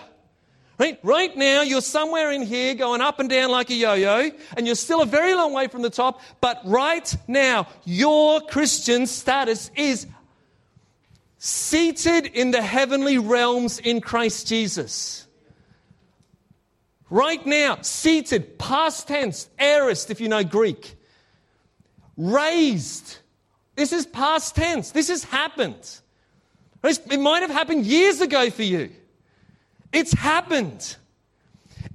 Right? 0.80 0.98
right 1.04 1.36
now, 1.36 1.62
you're 1.62 1.82
somewhere 1.82 2.32
in 2.32 2.42
here 2.42 2.74
going 2.74 3.02
up 3.02 3.20
and 3.20 3.30
down 3.30 3.52
like 3.52 3.70
a 3.70 3.74
yo 3.74 3.96
yo, 3.96 4.32
and 4.56 4.66
you're 4.66 4.76
still 4.76 5.02
a 5.02 5.06
very 5.06 5.36
long 5.36 5.52
way 5.52 5.68
from 5.68 5.82
the 5.82 5.90
top. 5.90 6.22
But 6.40 6.62
right 6.64 7.14
now, 7.28 7.68
your 7.84 8.40
Christian 8.40 9.06
status 9.06 9.72
is 9.76 10.08
seated 11.40 12.26
in 12.28 12.52
the 12.52 12.62
heavenly 12.62 13.18
realms 13.18 13.80
in 13.80 14.02
Christ 14.02 14.48
Jesus. 14.48 15.26
Right 17.10 17.44
now, 17.46 17.80
seated, 17.82 18.60
past 18.60 19.08
tense, 19.08 19.50
aorist 19.58 20.12
if 20.12 20.22
you 20.22 20.28
know 20.28 20.44
Greek. 20.44 20.96
Raised. 22.18 23.18
This 23.76 23.94
is 23.94 24.06
past 24.06 24.56
tense. 24.56 24.92
This 24.92 25.08
has 25.08 25.24
happened. 25.24 26.00
It 26.84 27.20
might 27.20 27.42
have 27.42 27.50
happened 27.50 27.86
years 27.86 28.22
ago 28.22 28.50
for 28.50 28.64
you. 28.64 28.92
It's 29.92 30.14
happened. 30.14 30.98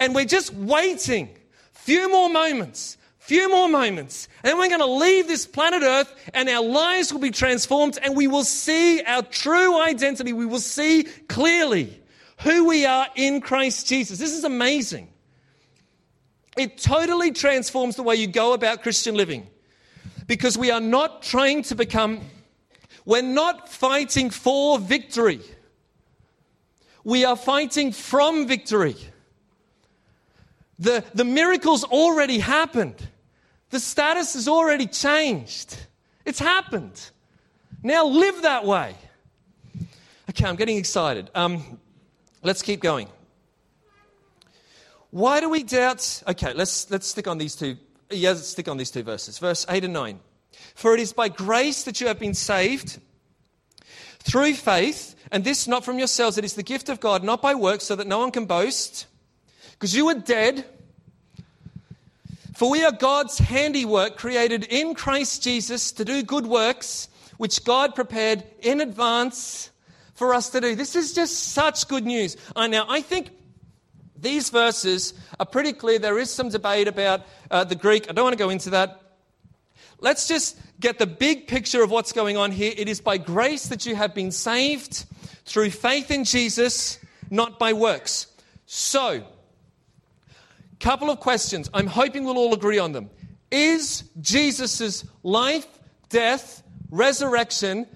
And 0.00 0.14
we're 0.14 0.24
just 0.24 0.52
waiting. 0.54 1.28
Few 1.72 2.10
more 2.10 2.30
moments. 2.30 2.96
Few 3.24 3.50
more 3.50 3.70
moments. 3.70 4.28
And 4.42 4.50
then 4.50 4.58
we're 4.58 4.68
going 4.68 4.80
to 4.80 4.86
leave 4.86 5.28
this 5.28 5.46
planet 5.46 5.82
Earth 5.82 6.14
and 6.34 6.46
our 6.46 6.62
lives 6.62 7.10
will 7.10 7.22
be 7.22 7.30
transformed 7.30 7.98
and 8.02 8.14
we 8.14 8.26
will 8.26 8.44
see 8.44 9.00
our 9.02 9.22
true 9.22 9.80
identity. 9.80 10.34
We 10.34 10.44
will 10.44 10.60
see 10.60 11.04
clearly 11.26 12.02
who 12.42 12.66
we 12.66 12.84
are 12.84 13.06
in 13.16 13.40
Christ 13.40 13.88
Jesus. 13.88 14.18
This 14.18 14.34
is 14.34 14.44
amazing. 14.44 15.08
It 16.58 16.76
totally 16.76 17.32
transforms 17.32 17.96
the 17.96 18.02
way 18.02 18.16
you 18.16 18.26
go 18.26 18.52
about 18.52 18.82
Christian 18.82 19.14
living 19.14 19.46
because 20.26 20.58
we 20.58 20.70
are 20.70 20.82
not 20.82 21.22
trying 21.22 21.62
to 21.62 21.74
become, 21.74 22.20
we're 23.06 23.22
not 23.22 23.70
fighting 23.70 24.28
for 24.28 24.78
victory. 24.78 25.40
We 27.04 27.24
are 27.24 27.36
fighting 27.36 27.90
from 27.90 28.46
victory. 28.46 28.96
The, 30.78 31.02
the 31.14 31.24
miracles 31.24 31.84
already 31.84 32.38
happened. 32.38 33.08
The 33.74 33.80
status 33.80 34.34
has 34.34 34.46
already 34.46 34.86
changed. 34.86 35.76
It's 36.24 36.38
happened. 36.38 37.10
Now 37.82 38.06
live 38.06 38.42
that 38.42 38.64
way. 38.64 38.94
Okay, 40.30 40.46
I'm 40.46 40.54
getting 40.54 40.76
excited. 40.76 41.28
Um, 41.34 41.80
let's 42.44 42.62
keep 42.62 42.80
going. 42.80 43.08
Why 45.10 45.40
do 45.40 45.50
we 45.50 45.64
doubt? 45.64 46.22
Okay, 46.28 46.52
let's, 46.52 46.88
let's 46.88 47.08
stick 47.08 47.26
on 47.26 47.38
these 47.38 47.56
two. 47.56 47.76
Yeah, 48.10 48.28
let's 48.28 48.46
stick 48.46 48.68
on 48.68 48.76
these 48.76 48.92
two 48.92 49.02
verses. 49.02 49.38
Verse 49.38 49.66
8 49.68 49.82
and 49.82 49.92
9. 49.92 50.20
For 50.76 50.94
it 50.94 51.00
is 51.00 51.12
by 51.12 51.28
grace 51.28 51.82
that 51.82 52.00
you 52.00 52.06
have 52.06 52.20
been 52.20 52.34
saved 52.34 53.00
through 54.20 54.54
faith, 54.54 55.16
and 55.32 55.42
this 55.42 55.66
not 55.66 55.84
from 55.84 55.98
yourselves, 55.98 56.38
it 56.38 56.44
is 56.44 56.54
the 56.54 56.62
gift 56.62 56.88
of 56.88 57.00
God, 57.00 57.24
not 57.24 57.42
by 57.42 57.56
works, 57.56 57.82
so 57.82 57.96
that 57.96 58.06
no 58.06 58.20
one 58.20 58.30
can 58.30 58.46
boast. 58.46 59.08
Because 59.72 59.96
you 59.96 60.06
were 60.06 60.14
dead. 60.14 60.64
For 62.54 62.70
we 62.70 62.84
are 62.84 62.92
God's 62.92 63.38
handiwork, 63.38 64.16
created 64.16 64.64
in 64.64 64.94
Christ 64.94 65.42
Jesus 65.42 65.90
to 65.92 66.04
do 66.04 66.22
good 66.22 66.46
works, 66.46 67.08
which 67.36 67.64
God 67.64 67.96
prepared 67.96 68.44
in 68.60 68.80
advance 68.80 69.70
for 70.14 70.32
us 70.32 70.50
to 70.50 70.60
do. 70.60 70.76
This 70.76 70.94
is 70.94 71.12
just 71.12 71.48
such 71.52 71.88
good 71.88 72.06
news. 72.06 72.36
Uh, 72.54 72.68
now, 72.68 72.86
I 72.88 73.02
think 73.02 73.30
these 74.16 74.50
verses 74.50 75.14
are 75.40 75.46
pretty 75.46 75.72
clear. 75.72 75.98
There 75.98 76.18
is 76.18 76.30
some 76.30 76.48
debate 76.48 76.86
about 76.86 77.22
uh, 77.50 77.64
the 77.64 77.74
Greek. 77.74 78.08
I 78.08 78.12
don't 78.12 78.24
want 78.24 78.38
to 78.38 78.44
go 78.44 78.50
into 78.50 78.70
that. 78.70 79.00
Let's 79.98 80.28
just 80.28 80.56
get 80.78 81.00
the 81.00 81.06
big 81.06 81.48
picture 81.48 81.82
of 81.82 81.90
what's 81.90 82.12
going 82.12 82.36
on 82.36 82.52
here. 82.52 82.72
It 82.76 82.88
is 82.88 83.00
by 83.00 83.18
grace 83.18 83.66
that 83.66 83.84
you 83.84 83.96
have 83.96 84.14
been 84.14 84.30
saved 84.30 85.06
through 85.44 85.70
faith 85.70 86.12
in 86.12 86.22
Jesus, 86.22 87.00
not 87.30 87.58
by 87.58 87.72
works. 87.72 88.28
So, 88.66 89.24
couple 90.80 91.10
of 91.10 91.20
questions. 91.20 91.70
I'm 91.72 91.86
hoping 91.86 92.24
we'll 92.24 92.38
all 92.38 92.54
agree 92.54 92.78
on 92.78 92.92
them. 92.92 93.10
Is 93.50 94.04
Jesus' 94.20 95.04
life, 95.22 95.66
death, 96.08 96.62
resurrection 96.90 97.86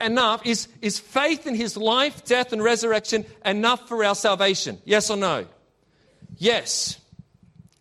enough? 0.00 0.46
Is, 0.46 0.68
is 0.80 0.98
faith 0.98 1.46
in 1.46 1.54
his 1.54 1.76
life, 1.76 2.24
death, 2.24 2.52
and 2.52 2.62
resurrection 2.62 3.26
enough 3.44 3.88
for 3.88 4.04
our 4.04 4.14
salvation? 4.14 4.78
Yes 4.84 5.10
or 5.10 5.16
no? 5.16 5.46
Yes. 6.36 7.00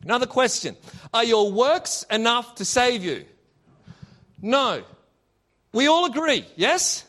Another 0.03 0.25
question 0.25 0.75
Are 1.13 1.23
your 1.23 1.51
works 1.51 2.05
enough 2.09 2.55
to 2.55 2.65
save 2.65 3.03
you? 3.03 3.25
No. 4.41 4.83
We 5.73 5.87
all 5.87 6.05
agree, 6.05 6.45
yes? 6.55 7.03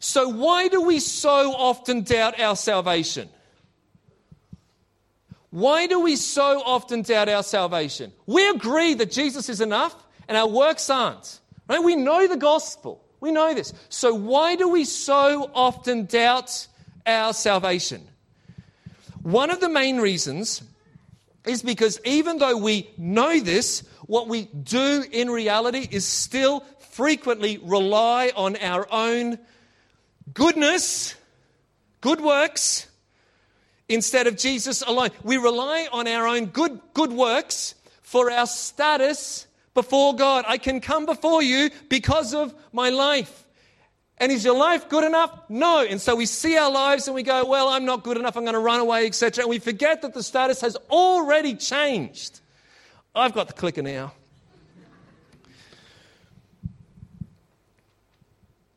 So, 0.00 0.28
why 0.28 0.68
do 0.68 0.82
we 0.82 1.00
so 1.00 1.52
often 1.52 2.02
doubt 2.02 2.40
our 2.40 2.56
salvation? 2.56 3.28
Why 5.56 5.86
do 5.86 6.00
we 6.00 6.16
so 6.16 6.62
often 6.66 7.00
doubt 7.00 7.30
our 7.30 7.42
salvation? 7.42 8.12
We 8.26 8.46
agree 8.50 8.92
that 8.92 9.10
Jesus 9.10 9.48
is 9.48 9.62
enough 9.62 9.96
and 10.28 10.36
our 10.36 10.46
works 10.46 10.90
aren't. 10.90 11.40
Right? 11.66 11.82
We 11.82 11.96
know 11.96 12.28
the 12.28 12.36
gospel. 12.36 13.02
We 13.20 13.32
know 13.32 13.54
this. 13.54 13.72
So, 13.88 14.12
why 14.12 14.56
do 14.56 14.68
we 14.68 14.84
so 14.84 15.50
often 15.54 16.04
doubt 16.04 16.66
our 17.06 17.32
salvation? 17.32 18.06
One 19.22 19.48
of 19.50 19.60
the 19.60 19.70
main 19.70 19.96
reasons 19.96 20.62
is 21.46 21.62
because 21.62 22.00
even 22.04 22.36
though 22.36 22.58
we 22.58 22.90
know 22.98 23.40
this, 23.40 23.82
what 24.02 24.28
we 24.28 24.50
do 24.62 25.06
in 25.10 25.30
reality 25.30 25.88
is 25.90 26.04
still 26.04 26.66
frequently 26.90 27.56
rely 27.62 28.30
on 28.36 28.56
our 28.56 28.86
own 28.92 29.38
goodness, 30.34 31.14
good 32.02 32.20
works, 32.20 32.85
instead 33.88 34.26
of 34.26 34.36
Jesus 34.36 34.82
alone. 34.82 35.10
We 35.22 35.36
rely 35.36 35.88
on 35.92 36.08
our 36.08 36.26
own 36.26 36.46
good, 36.46 36.80
good 36.94 37.12
works 37.12 37.74
for 38.02 38.30
our 38.30 38.46
status 38.46 39.46
before 39.74 40.14
God. 40.14 40.44
I 40.48 40.58
can 40.58 40.80
come 40.80 41.06
before 41.06 41.42
you 41.42 41.70
because 41.88 42.34
of 42.34 42.54
my 42.72 42.90
life. 42.90 43.44
And 44.18 44.32
is 44.32 44.44
your 44.44 44.56
life 44.56 44.88
good 44.88 45.04
enough? 45.04 45.38
No. 45.48 45.84
And 45.84 46.00
so 46.00 46.16
we 46.16 46.24
see 46.24 46.56
our 46.56 46.70
lives 46.70 47.06
and 47.06 47.14
we 47.14 47.22
go, 47.22 47.44
well, 47.44 47.68
I'm 47.68 47.84
not 47.84 48.02
good 48.02 48.16
enough. 48.16 48.36
I'm 48.36 48.44
going 48.44 48.54
to 48.54 48.60
run 48.60 48.80
away, 48.80 49.06
etc. 49.06 49.44
And 49.44 49.50
we 49.50 49.58
forget 49.58 50.02
that 50.02 50.14
the 50.14 50.22
status 50.22 50.62
has 50.62 50.76
already 50.90 51.54
changed. 51.54 52.40
I've 53.14 53.34
got 53.34 53.48
the 53.48 53.52
clicker 53.52 53.82
now. 53.82 54.12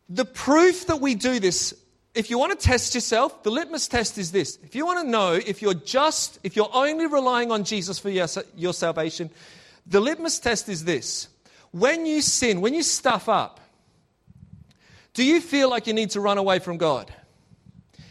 The 0.09 0.25
proof 0.25 0.87
that 0.87 0.99
we 0.99 1.15
do 1.15 1.39
this, 1.39 1.73
if 2.19 2.29
you 2.29 2.37
want 2.37 2.59
to 2.59 2.67
test 2.67 2.95
yourself, 2.95 3.43
the 3.43 3.49
litmus 3.49 3.87
test 3.87 4.17
is 4.17 4.33
this. 4.33 4.59
If 4.61 4.75
you 4.75 4.85
want 4.85 5.05
to 5.05 5.09
know 5.09 5.35
if 5.35 5.61
you're 5.61 5.73
just, 5.73 6.37
if 6.43 6.57
you're 6.57 6.69
only 6.73 7.07
relying 7.07 7.49
on 7.49 7.63
Jesus 7.63 7.97
for 7.97 8.09
your, 8.09 8.27
your 8.57 8.73
salvation, 8.73 9.29
the 9.87 10.01
litmus 10.01 10.37
test 10.37 10.67
is 10.67 10.83
this. 10.83 11.29
When 11.71 12.05
you 12.05 12.21
sin, 12.21 12.59
when 12.59 12.73
you 12.73 12.83
stuff 12.83 13.29
up, 13.29 13.61
do 15.13 15.23
you 15.23 15.39
feel 15.39 15.69
like 15.69 15.87
you 15.87 15.93
need 15.93 16.09
to 16.09 16.19
run 16.19 16.37
away 16.37 16.59
from 16.59 16.75
God? 16.75 17.09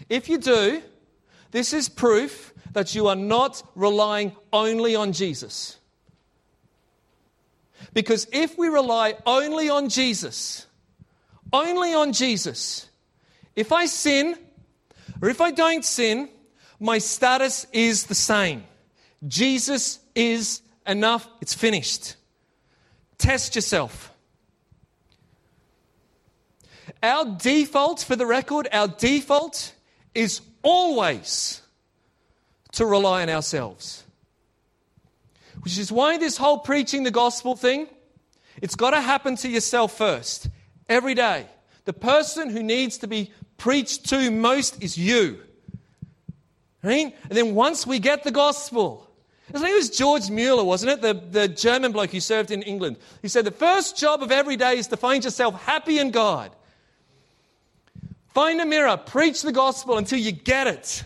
If 0.08 0.30
you 0.30 0.38
do, 0.38 0.80
this 1.50 1.74
is 1.74 1.90
proof 1.90 2.54
that 2.72 2.94
you 2.94 3.08
are 3.08 3.16
not 3.16 3.62
relying 3.74 4.32
only 4.54 4.96
on 4.96 5.12
Jesus. 5.12 5.76
Because 7.92 8.26
if 8.32 8.56
we 8.56 8.68
rely 8.68 9.16
only 9.26 9.68
on 9.68 9.90
Jesus, 9.90 10.66
only 11.52 11.92
on 11.92 12.14
Jesus, 12.14 12.87
if 13.58 13.72
I 13.72 13.86
sin, 13.86 14.36
or 15.20 15.28
if 15.28 15.40
I 15.40 15.50
don't 15.50 15.84
sin, 15.84 16.28
my 16.78 16.98
status 16.98 17.66
is 17.72 18.04
the 18.04 18.14
same. 18.14 18.62
Jesus 19.26 19.98
is 20.14 20.62
enough. 20.86 21.26
It's 21.40 21.54
finished. 21.54 22.14
Test 23.18 23.56
yourself. 23.56 24.12
Our 27.02 27.36
default, 27.36 28.04
for 28.04 28.14
the 28.14 28.26
record, 28.26 28.68
our 28.72 28.86
default 28.86 29.74
is 30.14 30.40
always 30.62 31.60
to 32.72 32.86
rely 32.86 33.22
on 33.22 33.28
ourselves. 33.28 34.04
Which 35.62 35.78
is 35.78 35.90
why 35.90 36.16
this 36.16 36.36
whole 36.36 36.58
preaching 36.58 37.02
the 37.02 37.10
gospel 37.10 37.56
thing, 37.56 37.88
it's 38.62 38.76
got 38.76 38.90
to 38.90 39.00
happen 39.00 39.34
to 39.34 39.48
yourself 39.48 39.98
first, 39.98 40.48
every 40.88 41.14
day. 41.14 41.46
The 41.86 41.92
person 41.92 42.50
who 42.50 42.62
needs 42.62 42.98
to 42.98 43.08
be 43.08 43.32
preached 43.58 44.08
to 44.08 44.30
most 44.30 44.82
is 44.82 44.96
you. 44.96 45.40
Right? 46.82 47.14
And 47.24 47.32
then 47.32 47.54
once 47.54 47.86
we 47.86 47.98
get 47.98 48.24
the 48.24 48.30
gospel, 48.30 49.08
think 49.52 49.70
it 49.70 49.74
was 49.74 49.90
George 49.90 50.30
Mueller, 50.30 50.64
wasn't 50.64 50.92
it? 50.92 51.02
The, 51.02 51.14
the 51.14 51.48
German 51.48 51.92
bloke 51.92 52.10
who 52.10 52.20
served 52.20 52.50
in 52.50 52.62
England. 52.62 52.96
He 53.22 53.28
said, 53.28 53.44
The 53.44 53.50
first 53.50 53.96
job 53.96 54.22
of 54.22 54.30
every 54.30 54.56
day 54.56 54.78
is 54.78 54.88
to 54.88 54.96
find 54.96 55.24
yourself 55.24 55.62
happy 55.62 55.98
in 55.98 56.10
God. 56.10 56.50
Find 58.28 58.60
a 58.60 58.66
mirror, 58.66 58.96
preach 58.96 59.42
the 59.42 59.52
gospel 59.52 59.98
until 59.98 60.18
you 60.18 60.32
get 60.32 60.66
it, 60.66 61.02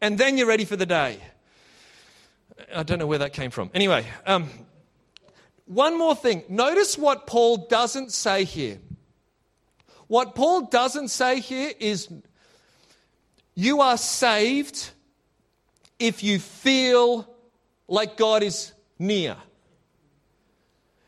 and 0.00 0.18
then 0.18 0.38
you're 0.38 0.46
ready 0.46 0.64
for 0.64 0.76
the 0.76 0.86
day. 0.86 1.18
I 2.74 2.82
don't 2.82 2.98
know 2.98 3.06
where 3.06 3.18
that 3.18 3.32
came 3.32 3.50
from. 3.50 3.70
Anyway, 3.74 4.06
um, 4.26 4.48
one 5.64 5.98
more 5.98 6.14
thing. 6.14 6.44
Notice 6.48 6.98
what 6.98 7.26
Paul 7.26 7.68
doesn't 7.68 8.12
say 8.12 8.44
here. 8.44 8.78
What 10.08 10.34
Paul 10.34 10.62
doesn't 10.62 11.08
say 11.08 11.40
here 11.40 11.72
is 11.78 12.08
you 13.54 13.80
are 13.80 13.96
saved 13.96 14.90
if 15.98 16.22
you 16.22 16.38
feel 16.38 17.28
like 17.86 18.16
God 18.16 18.42
is 18.42 18.72
near. 18.98 19.36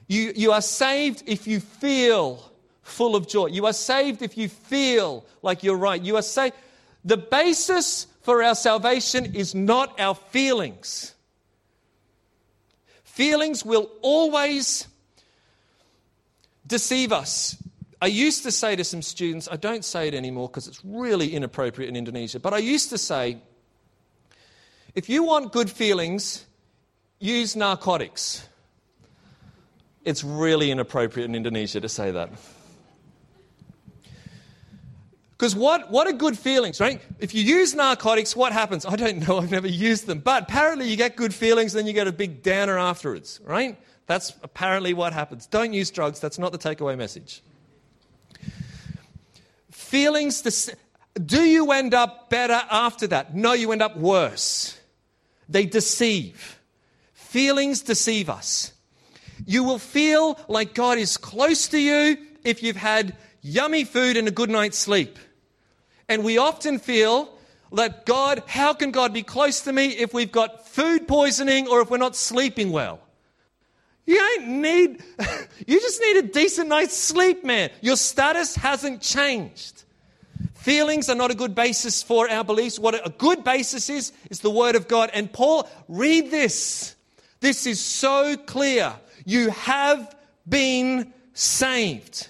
You, 0.07 0.33
you 0.35 0.53
are 0.53 0.61
saved 0.61 1.23
if 1.27 1.47
you 1.47 1.61
feel 1.61 2.53
full 2.83 3.15
of 3.17 3.29
joy. 3.29 3.47
You 3.47 3.67
are 3.67 3.73
saved 3.73 4.23
if 4.23 4.37
you 4.37 4.49
feel 4.49 5.25
like 5.43 5.63
you're 5.63 5.77
right. 5.77 6.03
You 6.03 6.17
are 6.17 6.23
saved. 6.23 6.55
The 7.05 7.17
basis 7.17 8.07
for 8.23 8.43
our 8.43 8.55
salvation 8.55 9.35
is 9.35 9.55
not 9.55 9.99
our 10.01 10.15
feelings. 10.15 11.15
Feelings 13.05 13.65
will 13.65 13.91
always 14.03 14.87
deceive 16.67 17.13
us. 17.13 17.57
I 18.03 18.07
used 18.07 18.45
to 18.45 18.53
say 18.53 18.77
to 18.77 18.85
some 18.85 19.03
students, 19.03 19.49
I 19.51 19.57
don't 19.57 19.85
say 19.85 20.09
it 20.09 20.15
anymore 20.15 20.49
because 20.49 20.67
it's 20.67 20.83
really 20.85 21.35
inappropriate 21.35 21.89
in 21.89 21.97
Indonesia, 21.97 22.41
but 22.41 22.55
I 22.55 22.59
used 22.59 22.91
to 22.91 22.99
say, 22.99 23.39
if 24.95 25.09
you 25.09 25.23
want 25.23 25.53
good 25.53 25.71
feelings, 25.71 26.47
use 27.19 27.55
narcotics. 27.55 28.49
It's 30.05 30.25
really 30.25 30.71
inappropriate 30.71 31.29
in 31.29 31.35
Indonesia 31.35 31.81
to 31.81 31.89
say 31.89 32.11
that. 32.11 32.31
Because 35.33 35.55
what, 35.55 35.91
what 35.91 36.07
are 36.07 36.13
good 36.13 36.39
feelings, 36.39 36.81
right? 36.81 37.01
If 37.19 37.35
you 37.35 37.43
use 37.43 37.75
narcotics, 37.75 38.35
what 38.35 38.53
happens? 38.53 38.85
I 38.85 38.97
don't 38.97 39.27
know, 39.27 39.39
I've 39.43 39.51
never 39.51 39.69
used 39.69 40.07
them. 40.07 40.21
But 40.21 40.45
apparently 40.45 40.89
you 40.89 40.97
get 40.97 41.17
good 41.17 41.35
feelings, 41.35 41.75
then 41.75 41.87
you 41.87 41.93
get 41.93 42.07
a 42.07 42.13
big 42.13 42.43
downer 42.43 42.79
afterwards, 42.79 43.41
right? 43.45 43.79
That's 44.07 44.35
apparently 44.43 44.95
what 44.95 45.13
happens. 45.13 45.47
Don't 45.47 45.73
use 45.75 45.91
drugs, 45.91 46.19
that's 46.19 46.39
not 46.39 46.53
the 46.53 46.59
takeaway 46.59 46.97
message. 46.97 47.43
Feelings, 49.91 50.71
do 51.15 51.43
you 51.43 51.73
end 51.73 51.95
up 51.95 52.31
better 52.31 52.63
after 52.71 53.09
that? 53.09 53.35
No, 53.35 53.55
you 53.55 53.73
end 53.73 53.83
up 53.83 53.97
worse. 53.97 54.79
They 55.49 55.67
deceive. 55.67 56.61
Feelings 57.13 57.83
deceive 57.83 58.31
us. 58.31 58.73
You 59.45 59.65
will 59.65 59.81
feel 59.81 60.39
like 60.47 60.75
God 60.75 60.99
is 60.99 61.17
close 61.17 61.67
to 61.67 61.79
you 61.81 62.19
if 62.45 62.63
you've 62.63 62.77
had 62.77 63.17
yummy 63.43 63.83
food 63.83 64.17
and 64.17 64.29
a 64.29 64.31
good 64.31 64.49
night's 64.49 64.79
sleep. 64.79 65.19
And 66.09 66.23
we 66.23 66.39
often 66.39 66.79
feel 66.79 67.29
that 67.73 68.07
God, 68.07 68.45
how 68.47 68.73
can 68.73 68.93
God 68.93 69.13
be 69.13 69.25
close 69.25 69.63
to 69.63 69.73
me 69.73 69.89
if 69.89 70.15
we've 70.15 70.31
got 70.31 70.69
food 70.69 71.09
poisoning 71.09 71.67
or 71.67 71.81
if 71.81 71.91
we're 71.91 71.97
not 71.97 72.15
sleeping 72.15 72.71
well? 72.71 73.01
You 74.11 74.17
don't 74.17 74.61
need, 74.61 75.05
you 75.69 75.81
just 75.81 76.01
need 76.01 76.17
a 76.17 76.23
decent 76.23 76.69
night's 76.69 76.97
sleep, 76.97 77.45
man. 77.45 77.71
Your 77.81 77.95
status 77.95 78.57
hasn't 78.57 79.03
changed. 79.03 79.85
Feelings 80.55 81.09
are 81.09 81.15
not 81.15 81.31
a 81.31 81.35
good 81.37 81.55
basis 81.55 82.03
for 82.03 82.29
our 82.29 82.43
beliefs. 82.43 82.77
What 82.77 83.07
a 83.07 83.11
good 83.11 83.45
basis 83.45 83.89
is, 83.89 84.13
is 84.29 84.41
the 84.41 84.51
Word 84.51 84.75
of 84.75 84.89
God. 84.89 85.11
And 85.15 85.33
Paul, 85.33 85.71
read 85.87 86.33
this. 86.33 86.97
This 87.39 87.67
is 87.67 87.79
so 87.79 88.37
clear. 88.37 88.93
You 89.27 89.51
have 89.51 90.17
been 90.49 91.13
saved. 91.33 92.27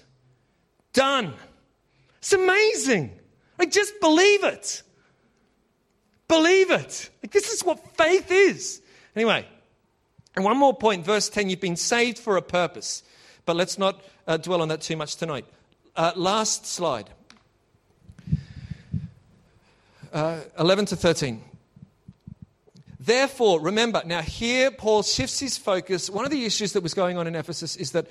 Done. 0.92 1.32
It's 2.18 2.34
amazing. 2.34 3.18
Like, 3.58 3.70
just 3.70 3.98
believe 4.02 4.44
it. 4.44 4.82
Believe 6.28 6.70
it. 6.70 7.08
Like, 7.22 7.32
this 7.32 7.48
is 7.48 7.64
what 7.64 7.96
faith 7.96 8.30
is. 8.30 8.82
Anyway, 9.16 9.46
and 10.36 10.44
one 10.44 10.56
more 10.56 10.74
point, 10.74 11.04
verse 11.04 11.28
10 11.28 11.50
you've 11.50 11.60
been 11.60 11.76
saved 11.76 12.18
for 12.18 12.36
a 12.36 12.42
purpose. 12.42 13.02
But 13.46 13.56
let's 13.56 13.78
not 13.78 14.02
uh, 14.26 14.36
dwell 14.36 14.62
on 14.62 14.68
that 14.68 14.80
too 14.80 14.96
much 14.96 15.16
tonight. 15.16 15.44
Uh, 15.96 16.12
last 16.14 16.66
slide 16.66 17.10
uh, 20.12 20.40
11 20.58 20.86
to 20.86 20.96
13. 20.96 21.42
Therefore, 22.98 23.60
remember, 23.60 24.02
now 24.04 24.20
here 24.20 24.70
Paul 24.70 25.02
shifts 25.02 25.40
his 25.40 25.56
focus. 25.56 26.10
One 26.10 26.24
of 26.24 26.30
the 26.30 26.44
issues 26.44 26.74
that 26.74 26.82
was 26.82 26.94
going 26.94 27.16
on 27.16 27.26
in 27.26 27.34
Ephesus 27.34 27.76
is 27.76 27.92
that 27.92 28.06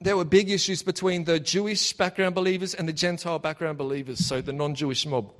there 0.00 0.16
were 0.16 0.24
big 0.24 0.50
issues 0.50 0.82
between 0.82 1.24
the 1.24 1.38
Jewish 1.38 1.92
background 1.92 2.34
believers 2.34 2.74
and 2.74 2.88
the 2.88 2.92
Gentile 2.92 3.38
background 3.38 3.78
believers, 3.78 4.24
so 4.24 4.40
the 4.40 4.52
non 4.52 4.74
Jewish 4.74 5.04
mob. 5.06 5.32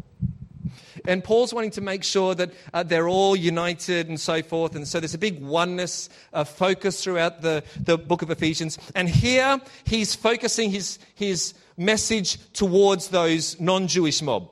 And 1.06 1.22
Paul's 1.22 1.52
wanting 1.52 1.70
to 1.72 1.80
make 1.80 2.04
sure 2.04 2.34
that 2.34 2.52
uh, 2.72 2.82
they're 2.82 3.08
all 3.08 3.36
united 3.36 4.08
and 4.08 4.18
so 4.18 4.42
forth. 4.42 4.74
And 4.74 4.86
so 4.86 5.00
there's 5.00 5.14
a 5.14 5.18
big 5.18 5.42
oneness 5.42 6.08
uh, 6.32 6.44
focus 6.44 7.02
throughout 7.02 7.42
the, 7.42 7.62
the 7.80 7.98
book 7.98 8.22
of 8.22 8.30
Ephesians. 8.30 8.78
And 8.94 9.08
here 9.08 9.60
he's 9.84 10.14
focusing 10.14 10.70
his, 10.70 10.98
his 11.14 11.54
message 11.76 12.38
towards 12.52 13.08
those 13.08 13.60
non 13.60 13.86
Jewish 13.88 14.22
mob. 14.22 14.50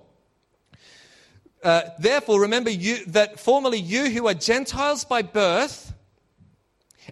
Uh, 1.62 1.82
Therefore, 1.98 2.40
remember 2.40 2.70
you, 2.70 3.04
that 3.06 3.40
formerly 3.40 3.78
you 3.78 4.10
who 4.10 4.28
are 4.28 4.34
Gentiles 4.34 5.04
by 5.04 5.22
birth 5.22 5.92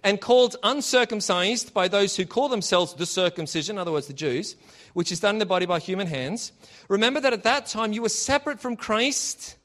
and 0.03 0.21
called 0.21 0.55
uncircumcised 0.63 1.73
by 1.73 1.87
those 1.87 2.15
who 2.15 2.25
call 2.25 2.49
themselves 2.49 2.93
the 2.93 3.05
circumcision, 3.05 3.75
in 3.75 3.79
other 3.79 3.91
words, 3.91 4.07
the 4.07 4.13
Jews, 4.13 4.55
which 4.93 5.11
is 5.11 5.19
done 5.19 5.35
in 5.35 5.39
the 5.39 5.45
body 5.45 5.65
by 5.65 5.79
human 5.79 6.07
hands. 6.07 6.51
Remember 6.87 7.19
that 7.19 7.33
at 7.33 7.43
that 7.43 7.65
time 7.67 7.93
you 7.93 8.01
were 8.01 8.09
separate 8.09 8.59
from 8.59 8.75
Christ, 8.75 9.55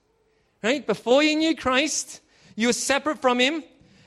right? 0.63 0.87
Before 0.87 1.23
you 1.23 1.37
knew 1.37 1.57
Christ, 1.57 2.21
you 2.57 2.69
were 2.69 2.73
separate 2.73 3.21
from 3.21 3.39
Him, 3.39 3.63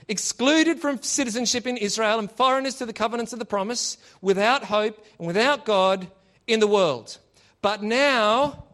excluded 0.07 0.79
from 0.79 1.01
citizenship 1.01 1.65
in 1.65 1.77
Israel, 1.77 2.19
and 2.19 2.31
foreigners 2.31 2.75
to 2.75 2.85
the 2.85 2.93
covenants 2.93 3.33
of 3.33 3.39
the 3.39 3.45
promise, 3.45 3.97
without 4.21 4.63
hope 4.63 5.03
and 5.17 5.27
without 5.27 5.65
God 5.65 6.07
in 6.47 6.59
the 6.59 6.67
world. 6.67 7.17
But 7.61 7.81
now, 7.81 8.65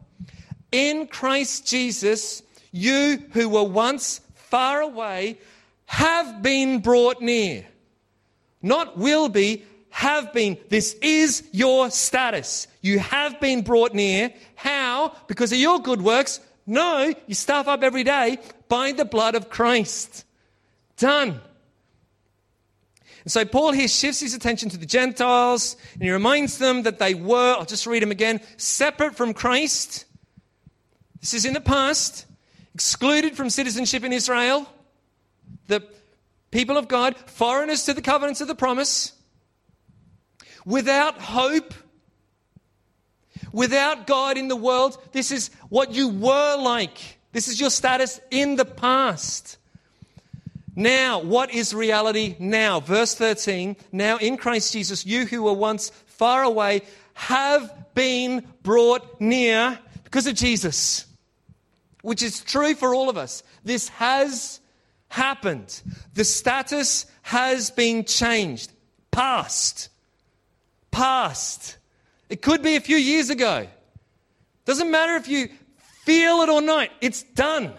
in 0.72 1.08
Christ 1.08 1.68
Jesus, 1.68 2.42
you 2.72 3.24
who 3.32 3.50
were 3.50 3.64
once 3.64 4.22
far 4.36 4.82
away 4.82 5.38
have 5.90 6.44
been 6.44 6.82
brought 6.82 7.20
near. 7.20 7.66
Not 8.62 8.96
will 8.96 9.28
be, 9.28 9.66
have 9.90 10.32
been. 10.34 10.56
This 10.70 10.94
is 11.02 11.44
your 11.52 11.90
status. 11.90 12.68
You 12.84 13.00
have 13.00 13.40
been 13.42 13.64
brought 13.64 13.96
near. 13.96 14.32
How? 14.54 15.16
Because 15.26 15.52
of 15.52 15.58
your 15.58 15.80
good 15.82 16.04
works? 16.04 16.42
No, 16.68 17.12
you 17.26 17.34
stuff 17.34 17.68
up 17.68 17.82
every 17.82 18.04
day 18.04 18.38
by 18.68 18.92
the 18.92 19.04
blood 19.04 19.34
of 19.34 19.50
Christ. 19.50 20.26
Done. 20.98 21.42
And 23.24 23.32
so 23.32 23.44
Paul 23.44 23.72
here 23.72 23.88
shifts 23.88 24.20
his 24.20 24.36
attention 24.36 24.70
to 24.70 24.78
the 24.78 24.86
Gentiles 24.86 25.76
and 25.96 26.04
he 26.04 26.12
reminds 26.12 26.60
them 26.60 26.84
that 26.84 27.00
they 27.00 27.16
were, 27.16 27.56
I'll 27.58 27.66
just 27.66 27.88
read 27.88 28.04
them 28.04 28.12
again, 28.12 28.42
separate 28.58 29.16
from 29.16 29.34
Christ. 29.34 30.06
This 31.20 31.34
is 31.34 31.46
in 31.46 31.54
the 31.54 31.62
past, 31.62 32.28
excluded 32.76 33.36
from 33.36 33.50
citizenship 33.50 34.04
in 34.04 34.14
Israel 34.14 34.68
the 35.70 35.88
people 36.52 36.78
of 36.78 36.90
God, 36.90 37.16
foreigners 37.16 37.84
to 37.86 37.94
the 37.94 38.02
covenants 38.02 38.42
of 38.42 38.48
the 38.50 38.56
promise, 38.56 39.14
without 40.66 41.20
hope, 41.20 41.74
without 43.54 44.06
God 44.06 44.38
in 44.38 44.50
the 44.50 44.56
world. 44.56 44.98
This 45.14 45.32
is 45.32 45.50
what 45.70 45.94
you 45.94 46.10
were 46.10 46.58
like. 46.58 46.98
This 47.32 47.48
is 47.48 47.60
your 47.60 47.70
status 47.70 48.20
in 48.30 48.58
the 48.58 48.66
past. 48.66 49.58
Now, 50.76 51.20
what 51.22 51.54
is 51.54 51.74
reality 51.74 52.36
now? 52.40 52.80
Verse 52.80 53.16
13 53.16 53.76
Now 53.92 54.18
in 54.18 54.38
Christ 54.38 54.74
Jesus, 54.74 55.06
you 55.06 55.26
who 55.26 55.44
were 55.44 55.54
once 55.54 55.92
far 56.06 56.44
away 56.44 56.82
have 57.14 57.94
been 57.94 58.46
brought 58.64 59.20
near 59.22 59.80
because 60.04 60.28
of 60.28 60.36
Jesus. 60.36 61.06
which 62.02 62.24
is 62.24 62.42
true 62.42 62.76
for 62.76 62.96
all 62.96 63.10
of 63.10 63.18
us. 63.18 63.44
This 63.64 63.90
has 63.90 64.60
happened. 65.10 65.82
The 66.14 66.24
status 66.24 67.06
has 67.24 67.72
been 67.72 68.06
changed. 68.06 68.72
Past. 69.12 69.90
Past. 70.92 71.78
It 72.30 72.42
could 72.42 72.62
be 72.62 72.76
a 72.76 72.82
few 72.82 72.98
years 72.98 73.30
ago. 73.30 73.68
Doesn't 74.66 74.90
matter 74.90 75.16
if 75.16 75.28
you 75.28 75.50
feel 76.04 76.42
it 76.42 76.50
or 76.50 76.62
not, 76.62 76.90
it's 77.02 77.24
done. 77.24 77.74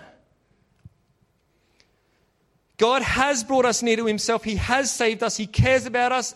God 2.76 3.02
has 3.02 3.44
brought 3.44 3.64
us 3.64 3.82
near 3.82 3.96
to 3.96 4.06
Himself. 4.06 4.42
He 4.42 4.56
has 4.56 4.90
saved 4.90 5.22
us. 5.22 5.36
He 5.36 5.46
cares 5.46 5.86
about 5.86 6.12
us. 6.12 6.34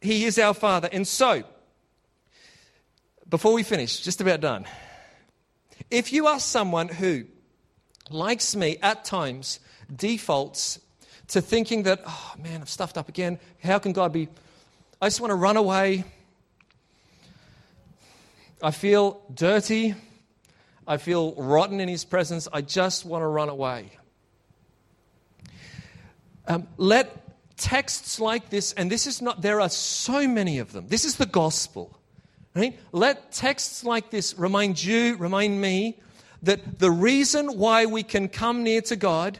He 0.00 0.24
is 0.24 0.38
our 0.38 0.54
Father. 0.54 0.88
And 0.90 1.06
so, 1.06 1.44
before 3.28 3.52
we 3.52 3.62
finish, 3.62 4.00
just 4.00 4.20
about 4.20 4.40
done. 4.40 4.64
If 5.90 6.12
you 6.12 6.26
are 6.26 6.40
someone 6.40 6.88
who, 6.88 7.24
likes 8.10 8.56
me, 8.56 8.78
at 8.82 9.04
times 9.04 9.60
defaults 9.94 10.80
to 11.28 11.40
thinking 11.40 11.84
that, 11.84 12.00
oh 12.06 12.34
man, 12.42 12.60
I've 12.60 12.70
stuffed 12.70 12.98
up 12.98 13.08
again. 13.08 13.38
How 13.62 13.78
can 13.78 13.92
God 13.92 14.12
be? 14.12 14.28
I 15.00 15.06
just 15.06 15.20
want 15.20 15.30
to 15.30 15.36
run 15.36 15.56
away. 15.56 16.04
I 18.62 18.70
feel 18.70 19.20
dirty. 19.32 19.94
I 20.86 20.96
feel 20.96 21.34
rotten 21.34 21.80
in 21.80 21.88
His 21.88 22.04
presence. 22.04 22.48
I 22.52 22.62
just 22.62 23.04
want 23.04 23.22
to 23.22 23.26
run 23.26 23.48
away. 23.48 23.90
Um, 26.46 26.66
let 26.78 27.56
texts 27.58 28.18
like 28.18 28.48
this, 28.48 28.72
and 28.72 28.90
this 28.90 29.06
is 29.06 29.20
not, 29.20 29.42
there 29.42 29.60
are 29.60 29.68
so 29.68 30.26
many 30.26 30.60
of 30.60 30.72
them. 30.72 30.86
This 30.88 31.04
is 31.04 31.16
the 31.16 31.26
gospel. 31.26 31.94
Right? 32.54 32.78
Let 32.90 33.32
texts 33.32 33.84
like 33.84 34.10
this 34.10 34.36
remind 34.38 34.82
you, 34.82 35.16
remind 35.16 35.60
me, 35.60 36.00
that 36.42 36.78
the 36.78 36.90
reason 36.90 37.58
why 37.58 37.86
we 37.86 38.02
can 38.02 38.28
come 38.28 38.62
near 38.62 38.80
to 38.82 38.96
God 38.96 39.38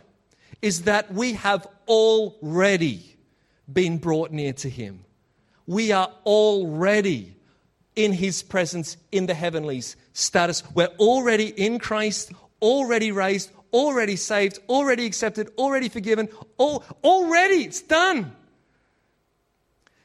is 0.63 0.83
that 0.83 1.13
we 1.13 1.35
have 1.35 1.67
already 1.87 3.17
been 3.73 3.99
brought 3.99 4.31
near 4.31 4.53
to 4.55 4.69
Him. 4.69 5.05
We 5.67 5.93
are 5.93 6.11
already 6.25 7.35
in 7.95 8.13
His 8.13 8.43
presence 8.43 8.97
in 9.13 9.27
the 9.27 9.35
heavenlies 9.35 9.97
status. 10.13 10.63
We're 10.75 10.87
already 10.99 11.49
in 11.49 11.79
Christ, 11.79 12.33
already 12.61 13.13
raised, 13.13 13.51
already 13.73 14.17
saved, 14.17 14.59
already 14.69 15.07
accepted, 15.07 15.51
already 15.59 15.89
forgiven. 15.89 16.29
All, 16.57 16.85
already, 17.05 17.65
it's 17.65 17.83
done. 17.83 18.33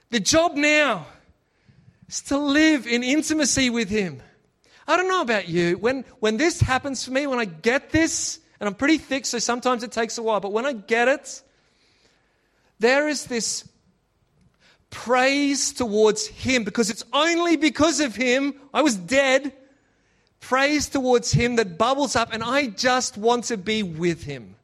The 0.09 0.19
job 0.19 0.55
now 0.55 1.07
is 2.07 2.21
to 2.23 2.37
live 2.37 2.85
in 2.85 3.03
intimacy 3.03 3.69
with 3.69 3.89
Him. 3.89 4.21
I 4.87 4.97
don't 4.97 5.07
know 5.07 5.21
about 5.21 5.47
you. 5.47 5.77
When, 5.77 6.03
when 6.19 6.37
this 6.37 6.59
happens 6.59 7.05
for 7.05 7.11
me, 7.11 7.25
when 7.25 7.39
I 7.39 7.45
get 7.45 7.89
this, 7.91 8.39
and 8.63 8.69
I'm 8.69 8.75
pretty 8.75 8.97
thick, 8.97 9.25
so 9.25 9.39
sometimes 9.39 9.83
it 9.83 9.91
takes 9.91 10.17
a 10.17 10.23
while, 10.23 10.39
but 10.39 10.53
when 10.53 10.65
I 10.65 10.71
get 10.71 11.09
it, 11.09 11.41
there 12.79 13.09
is 13.09 13.25
this 13.25 13.67
praise 14.89 15.73
towards 15.73 16.27
Him 16.27 16.63
because 16.63 16.89
it's 16.89 17.03
only 17.11 17.57
because 17.57 17.99
of 17.99 18.15
Him. 18.15 18.53
I 18.73 18.81
was 18.81 18.95
dead. 18.95 19.51
Praise 20.39 20.87
towards 20.87 21.33
Him 21.33 21.57
that 21.57 21.77
bubbles 21.77 22.15
up, 22.15 22.31
and 22.31 22.41
I 22.41 22.67
just 22.67 23.17
want 23.17 23.43
to 23.45 23.57
be 23.57 23.83
with 23.83 24.23
Him. 24.23 24.55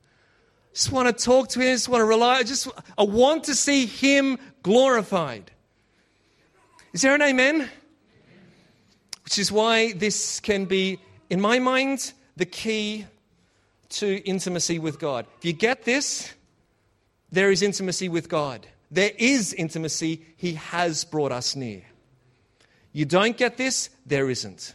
Just 0.73 0.93
want 0.93 1.09
to 1.09 1.25
talk 1.25 1.49
to 1.49 1.59
Him, 1.59 1.75
just 1.75 1.89
want 1.89 1.99
to 1.99 2.05
rely. 2.05 2.35
I 2.35 2.43
just 2.43 2.69
I 2.97 3.03
want 3.03 3.43
to 3.43 3.53
see 3.53 3.85
Him 3.85 4.37
glorified. 4.63 5.51
Is 6.93 7.01
there 7.01 7.15
an 7.15 7.21
amen? 7.21 7.69
Which 9.25 9.37
is 9.37 9.51
why 9.51 9.91
this 9.91 10.39
can 10.39 10.63
be, 10.63 10.99
in 11.29 11.41
my 11.41 11.59
mind, 11.59 12.13
the 12.37 12.45
key 12.45 13.05
to 13.89 14.17
intimacy 14.27 14.79
with 14.79 14.99
God. 14.99 15.25
If 15.39 15.45
you 15.45 15.53
get 15.53 15.83
this, 15.83 16.33
there 17.31 17.51
is 17.51 17.61
intimacy 17.61 18.09
with 18.09 18.29
God. 18.29 18.67
There 18.91 19.11
is 19.17 19.53
intimacy. 19.53 20.25
He 20.37 20.53
has 20.55 21.05
brought 21.05 21.31
us 21.31 21.55
near. 21.55 21.83
You 22.91 23.05
don't 23.05 23.37
get 23.37 23.57
this, 23.57 23.89
there 24.05 24.29
isn't. 24.29 24.73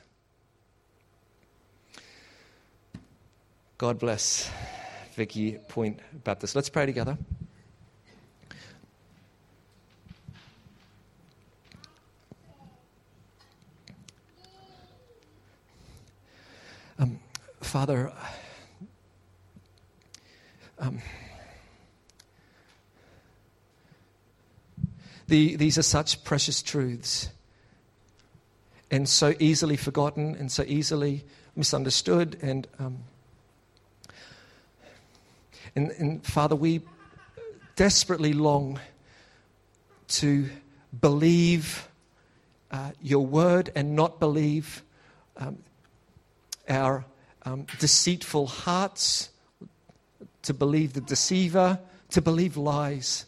God 3.77 3.98
bless 3.98 4.50
Vicky 5.14 5.59
Point 5.68 6.00
Baptist. 6.22 6.55
Let's 6.55 6.68
pray 6.68 6.87
together. 6.87 7.18
Um, 16.98 17.18
Father, 17.61 18.12
um, 20.85 20.99
the, 25.29 25.57
these 25.57 25.79
are 25.79 25.83
such 25.83 26.23
precious 26.25 26.62
truths 26.62 27.31
and 28.90 29.09
so 29.09 29.35
easily 29.38 29.77
forgotten 29.77 30.35
and 30.35 30.53
so 30.53 30.62
easily 30.66 31.25
misunderstood. 31.57 32.38
And, 32.42 32.66
um, 32.79 32.99
and, 35.75 35.90
and 35.92 36.25
Father, 36.25 36.55
we 36.55 36.83
desperately 37.77 38.35
long 38.35 38.79
to 40.09 40.51
believe 41.01 41.88
uh, 42.70 42.90
your 43.03 43.25
word 43.25 43.73
and 43.75 43.97
not 43.97 44.20
believe 44.20 44.83
um, 45.38 45.59
our 46.68 47.07
um, 47.47 47.66
deceitful 47.79 48.47
hearts, 48.47 49.31
to 50.45 50.55
believe 50.55 50.93
the 50.93 51.01
deceiver, 51.01 51.79
to 52.11 52.23
believe 52.23 52.57
lies. 52.57 53.27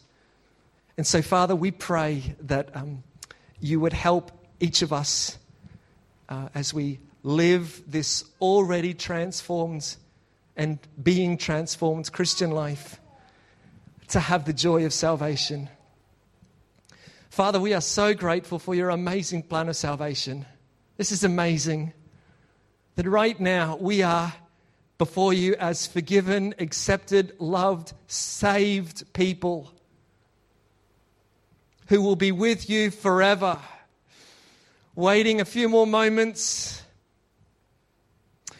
And 0.97 1.05
so, 1.05 1.21
Father, 1.21 1.55
we 1.55 1.71
pray 1.71 2.35
that 2.41 2.75
um, 2.75 3.03
you 3.59 3.79
would 3.79 3.93
help 3.93 4.31
each 4.59 4.81
of 4.81 4.91
us 4.91 5.37
uh, 6.29 6.49
as 6.55 6.73
we 6.73 6.99
live 7.23 7.83
this 7.87 8.23
already 8.41 8.93
transformed 8.93 9.95
and 10.55 10.79
being 11.01 11.37
transformed 11.37 12.11
Christian 12.11 12.51
life 12.51 12.99
to 14.09 14.19
have 14.19 14.45
the 14.45 14.53
joy 14.53 14.85
of 14.85 14.93
salvation. 14.93 15.69
Father, 17.29 17.59
we 17.59 17.73
are 17.73 17.81
so 17.81 18.13
grateful 18.13 18.57
for 18.57 18.73
your 18.73 18.89
amazing 18.89 19.43
plan 19.43 19.69
of 19.69 19.75
salvation. 19.75 20.45
This 20.95 21.11
is 21.11 21.23
amazing 21.23 21.93
that 22.95 23.07
right 23.07 23.39
now 23.39 23.77
we 23.79 24.01
are 24.01 24.33
before 24.97 25.33
you 25.33 25.55
as 25.55 25.85
forgiven, 25.85 26.55
accepted, 26.59 27.33
loved, 27.39 27.93
saved 28.07 29.11
people 29.13 29.71
who 31.87 32.01
will 32.01 32.15
be 32.15 32.31
with 32.31 32.69
you 32.69 32.91
forever. 32.91 33.59
Waiting 34.95 35.39
a 35.39 35.45
few 35.45 35.69
more 35.69 35.85
moments, 35.85 36.81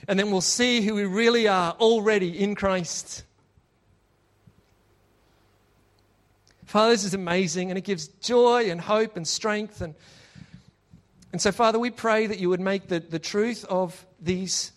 and 0.07 0.19
then 0.19 0.29
we'll 0.29 0.39
see 0.39 0.81
who 0.81 0.93
we 0.93 1.03
really 1.03 1.47
are 1.47 1.71
already 1.79 2.39
in 2.39 2.53
Christ. 2.53 3.23
Father, 6.65 6.91
this 6.91 7.05
is 7.05 7.15
amazing, 7.15 7.71
and 7.71 7.77
it 7.77 7.83
gives 7.83 8.07
joy 8.07 8.69
and 8.69 8.79
hope 8.79 9.17
and 9.17 9.27
strength. 9.27 9.81
And, 9.81 9.95
and 11.31 11.41
so, 11.41 11.51
Father, 11.51 11.79
we 11.79 11.89
pray 11.89 12.27
that 12.27 12.39
you 12.39 12.49
would 12.49 12.59
make 12.59 12.87
the, 12.87 12.99
the 12.99 13.19
truth 13.19 13.65
of 13.65 14.05
these 14.21 14.73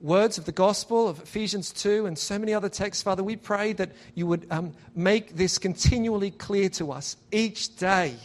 words 0.00 0.38
of 0.38 0.44
the 0.44 0.52
gospel 0.52 1.08
of 1.08 1.20
Ephesians 1.20 1.72
2 1.72 2.06
and 2.06 2.18
so 2.18 2.38
many 2.38 2.54
other 2.54 2.68
texts, 2.68 3.02
Father, 3.02 3.22
we 3.22 3.36
pray 3.36 3.72
that 3.74 3.92
you 4.14 4.26
would 4.26 4.46
um, 4.50 4.72
make 4.94 5.36
this 5.36 5.58
continually 5.58 6.30
clear 6.30 6.68
to 6.70 6.92
us 6.92 7.16
each 7.30 7.76
day 7.76 8.16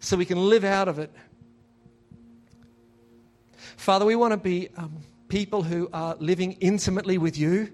so 0.00 0.16
we 0.16 0.24
can 0.24 0.48
live 0.48 0.64
out 0.64 0.88
of 0.88 0.98
it. 0.98 1.10
Father, 3.76 4.04
we 4.04 4.16
want 4.16 4.32
to 4.32 4.38
be 4.38 4.68
um, 4.76 4.98
people 5.28 5.62
who 5.62 5.88
are 5.92 6.16
living 6.18 6.52
intimately 6.52 7.18
with 7.18 7.36
you, 7.36 7.72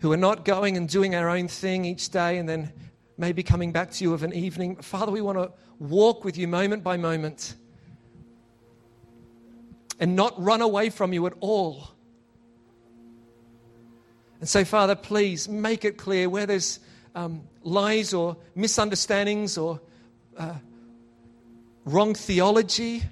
who 0.00 0.12
are 0.12 0.16
not 0.18 0.44
going 0.44 0.76
and 0.76 0.88
doing 0.88 1.14
our 1.14 1.28
own 1.28 1.48
thing 1.48 1.84
each 1.84 2.10
day 2.10 2.38
and 2.38 2.48
then 2.48 2.72
maybe 3.18 3.42
coming 3.42 3.72
back 3.72 3.90
to 3.90 4.04
you 4.04 4.12
of 4.12 4.22
an 4.22 4.32
evening. 4.32 4.76
Father, 4.76 5.12
we 5.12 5.20
want 5.20 5.38
to 5.38 5.52
walk 5.78 6.24
with 6.24 6.36
you 6.36 6.48
moment 6.48 6.82
by 6.82 6.96
moment 6.96 7.54
and 10.00 10.16
not 10.16 10.40
run 10.42 10.60
away 10.62 10.90
from 10.90 11.12
you 11.12 11.26
at 11.26 11.34
all. 11.40 11.88
And 14.40 14.48
so, 14.48 14.64
Father, 14.64 14.94
please 14.94 15.48
make 15.48 15.84
it 15.84 15.96
clear 15.96 16.28
where 16.28 16.46
there's 16.46 16.80
um, 17.14 17.42
lies 17.62 18.12
or 18.12 18.36
misunderstandings 18.54 19.56
or 19.56 19.80
uh, 20.36 20.54
wrong 21.84 22.14
theology. 22.14 23.02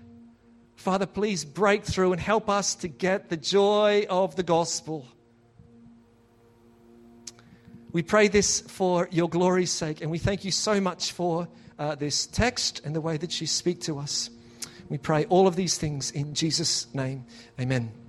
Father, 0.76 1.06
please 1.06 1.44
break 1.44 1.84
through 1.84 2.12
and 2.12 2.20
help 2.20 2.50
us 2.50 2.74
to 2.76 2.88
get 2.88 3.28
the 3.28 3.36
joy 3.36 4.04
of 4.10 4.36
the 4.36 4.42
gospel. 4.42 5.06
We 7.92 8.02
pray 8.02 8.28
this 8.28 8.62
for 8.62 9.08
your 9.10 9.28
glory's 9.28 9.70
sake, 9.70 10.00
and 10.00 10.10
we 10.10 10.18
thank 10.18 10.44
you 10.44 10.50
so 10.50 10.80
much 10.80 11.12
for 11.12 11.46
uh, 11.78 11.94
this 11.94 12.26
text 12.26 12.80
and 12.84 12.96
the 12.96 13.00
way 13.00 13.16
that 13.16 13.40
you 13.40 13.46
speak 13.46 13.82
to 13.82 13.98
us. 13.98 14.30
We 14.92 14.98
pray 14.98 15.24
all 15.30 15.46
of 15.46 15.56
these 15.56 15.78
things 15.78 16.10
in 16.10 16.34
Jesus' 16.34 16.86
name. 16.92 17.24
Amen. 17.58 18.01